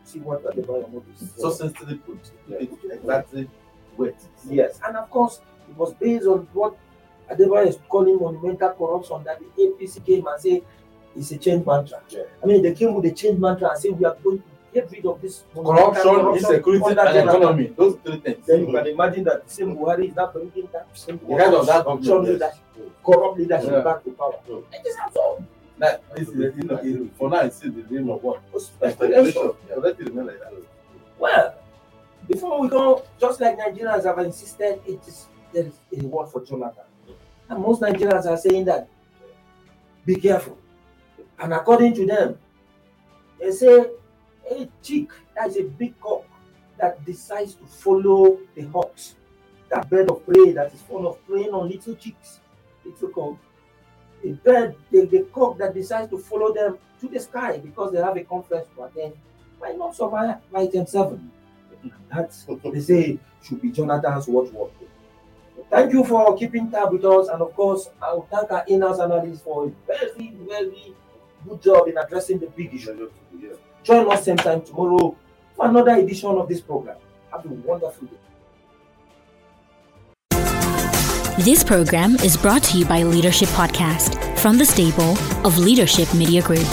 See 0.05 0.21
what 0.21 0.43
said. 0.43 1.29
So 1.37 1.51
sensitively 1.51 1.97
put, 1.97 2.19
it 2.49 2.71
exactly 2.91 3.49
is. 3.99 4.29
Yes, 4.49 4.81
and 4.87 4.97
of 4.97 5.11
course, 5.11 5.41
it 5.69 5.77
was 5.77 5.95
based 5.95 6.27
on 6.27 6.49
what 6.53 6.77
Adebayo 7.37 7.67
is 7.67 7.79
calling 7.89 8.19
monumental 8.19 8.71
corruption 8.71 9.23
that 9.25 9.39
the 9.41 9.63
APC 9.63 10.05
came 10.05 10.27
and 10.27 10.41
say 10.41 10.63
it's 11.17 11.31
a 11.31 11.39
change 11.39 11.65
mantra. 11.67 12.01
Yeah. 12.09 12.23
I 12.43 12.47
mean, 12.47 12.63
they 12.63 12.75
came 12.75 12.95
with 12.95 13.05
a 13.05 13.13
change 13.15 13.39
mantra 13.39 13.71
and 13.71 13.79
say 13.79 13.91
we 13.91 14.05
are 14.05 14.17
going 14.23 14.39
to 14.39 14.45
get 14.73 14.91
rid 14.91 15.05
of 15.07 15.21
this 15.21 15.45
monumental 15.55 15.93
Corruption, 15.93 16.35
insecurity, 16.37 16.85
and 16.87 16.97
Jonathan. 16.97 17.29
economy. 17.29 17.67
Those 17.77 17.97
three 18.05 18.17
things. 18.21 18.47
Then 18.47 18.61
you 18.67 18.73
can 18.73 18.87
imagine 18.87 19.25
that 19.25 19.47
the 19.47 19.51
same 19.53 19.77
Buhari 19.77 20.09
is 20.11 20.17
not 20.17 20.33
bringing 20.33 20.69
that 20.73 20.87
same 20.95 21.21
The 21.29 21.35
head 21.37 21.55
of 21.55 21.67
that 21.67 21.85
corruption 21.85 22.25
leadership, 22.25 22.55
corrupt 23.05 23.39
leadership 23.39 23.71
Yeah. 23.71 23.81
back 23.81 24.05
to 24.05 24.11
power. 24.13 24.35
Yeah. 24.49 24.57
It 24.73 24.87
is 24.87 24.97
absurd. 25.07 25.45
That 25.79 26.03
is, 26.17 26.29
you 26.29 26.63
know, 26.65 26.77
it- 26.83 27.13
for 27.19 27.29
now, 27.29 27.41
it's 27.41 27.57
still 27.57 27.73
the 27.73 27.83
name 27.95 28.09
of 28.09 28.23
what? 28.23 28.41
Speculation. 28.59 29.33
So 29.33 29.57
let 29.81 29.99
it 30.01 30.07
remain 30.09 30.27
like 30.27 30.39
that. 30.41 30.53
Well, 31.19 31.55
before 32.29 32.61
we 32.61 32.69
go, 32.69 33.03
just 33.21 33.41
like 33.41 33.59
Nigerians 33.59 34.05
have 34.05 34.19
insisted, 34.21 34.81
it 34.87 35.01
is 35.07 35.27
there 35.53 35.67
is 35.67 35.75
a 35.95 36.01
reward 36.01 36.29
for 36.31 36.41
Jonathan. 36.43 36.85
And 37.49 37.61
most 37.61 37.81
Nigerians 37.83 38.27
are 38.27 38.37
saying 38.37 38.65
that 38.67 38.89
be 40.05 40.17
careful. 40.17 40.59
And 41.39 41.53
according 41.53 41.95
to 41.95 42.07
them, 42.07 42.39
they 43.41 43.51
say 43.51 43.87
a 44.51 44.69
chick 44.83 45.11
that 45.35 45.49
is 45.49 45.57
a 45.57 45.65
big 45.65 45.99
cock 46.01 46.25
that 46.79 47.05
decides 47.05 47.55
to 47.55 47.65
follow 47.65 48.39
the 48.55 48.63
hawks, 48.63 49.15
that 49.71 49.89
bird 49.89 50.11
of 50.11 50.25
prey 50.27 50.53
that 50.53 50.73
is 50.73 50.83
fond 50.83 51.07
of 51.07 51.25
preying 51.27 51.51
on 51.51 51.69
little 51.69 51.95
chicks, 51.95 52.41
little 52.85 53.09
cock. 53.09 53.37
A 54.25 54.33
bird, 54.33 54.77
the, 54.91 55.07
the 55.07 55.27
cock 55.33 55.59
that 55.59 55.75
decides 55.75 56.11
to 56.11 56.19
follow 56.19 56.55
them 56.55 56.79
to 57.01 57.09
the 57.09 57.19
sky 57.19 57.59
because 57.59 57.93
they 57.93 57.99
have 57.99 58.17
a 58.17 58.25
conference 58.25 58.67
to 58.77 58.85
attend 58.85 59.15
might 59.61 59.77
not 59.77 59.95
survive 59.97 60.37
item 60.55 60.87
seven. 60.87 61.31
That's 62.13 62.47
they 62.65 62.81
say 62.81 63.19
should 63.43 63.61
be 63.61 63.71
Jonathan's 63.71 64.29
watchword. 64.29 64.71
Thank 65.73 65.95
you 65.95 66.05
for 66.05 66.37
keeping 66.37 66.71
tab 66.71 66.93
with 66.93 67.03
us, 67.07 67.29
and 67.29 67.41
of 67.41 67.55
course, 67.55 67.89
I 68.03 68.13
will 68.13 68.29
thank 68.31 68.53
our 68.53 68.63
in-house 68.69 69.01
analyst 69.01 69.43
for 69.43 69.69
a 69.69 69.73
very, 69.87 70.35
very 70.47 70.95
good 71.49 71.63
job 71.63 71.89
in 71.89 71.97
addressing 71.97 72.41
the 72.41 72.49
big 72.49 72.75
issue. 72.75 73.11
Yeah. 73.41 73.53
Join 73.83 74.13
us 74.13 74.23
same 74.27 74.37
time 74.37 74.61
tomorrow 74.61 75.17
for 75.57 75.67
another 75.67 75.95
edition 75.95 76.29
of 76.29 76.47
this 76.47 76.61
program. 76.61 76.99
Have 77.31 77.47
a 77.47 77.49
wonderful 77.49 78.07
day. 78.07 78.19
This 81.39 81.65
program 81.65 82.17
is 82.17 82.37
brought 82.37 82.63
to 82.65 82.79
you 82.79 82.85
by 82.85 83.03
Leadership 83.03 83.49
Podcast 83.49 84.39
from 84.39 84.59
the 84.59 84.67
stable 84.67 85.17
of 85.47 85.57
Leadership 85.57 86.13
Media 86.13 86.43
Group. 86.43 86.69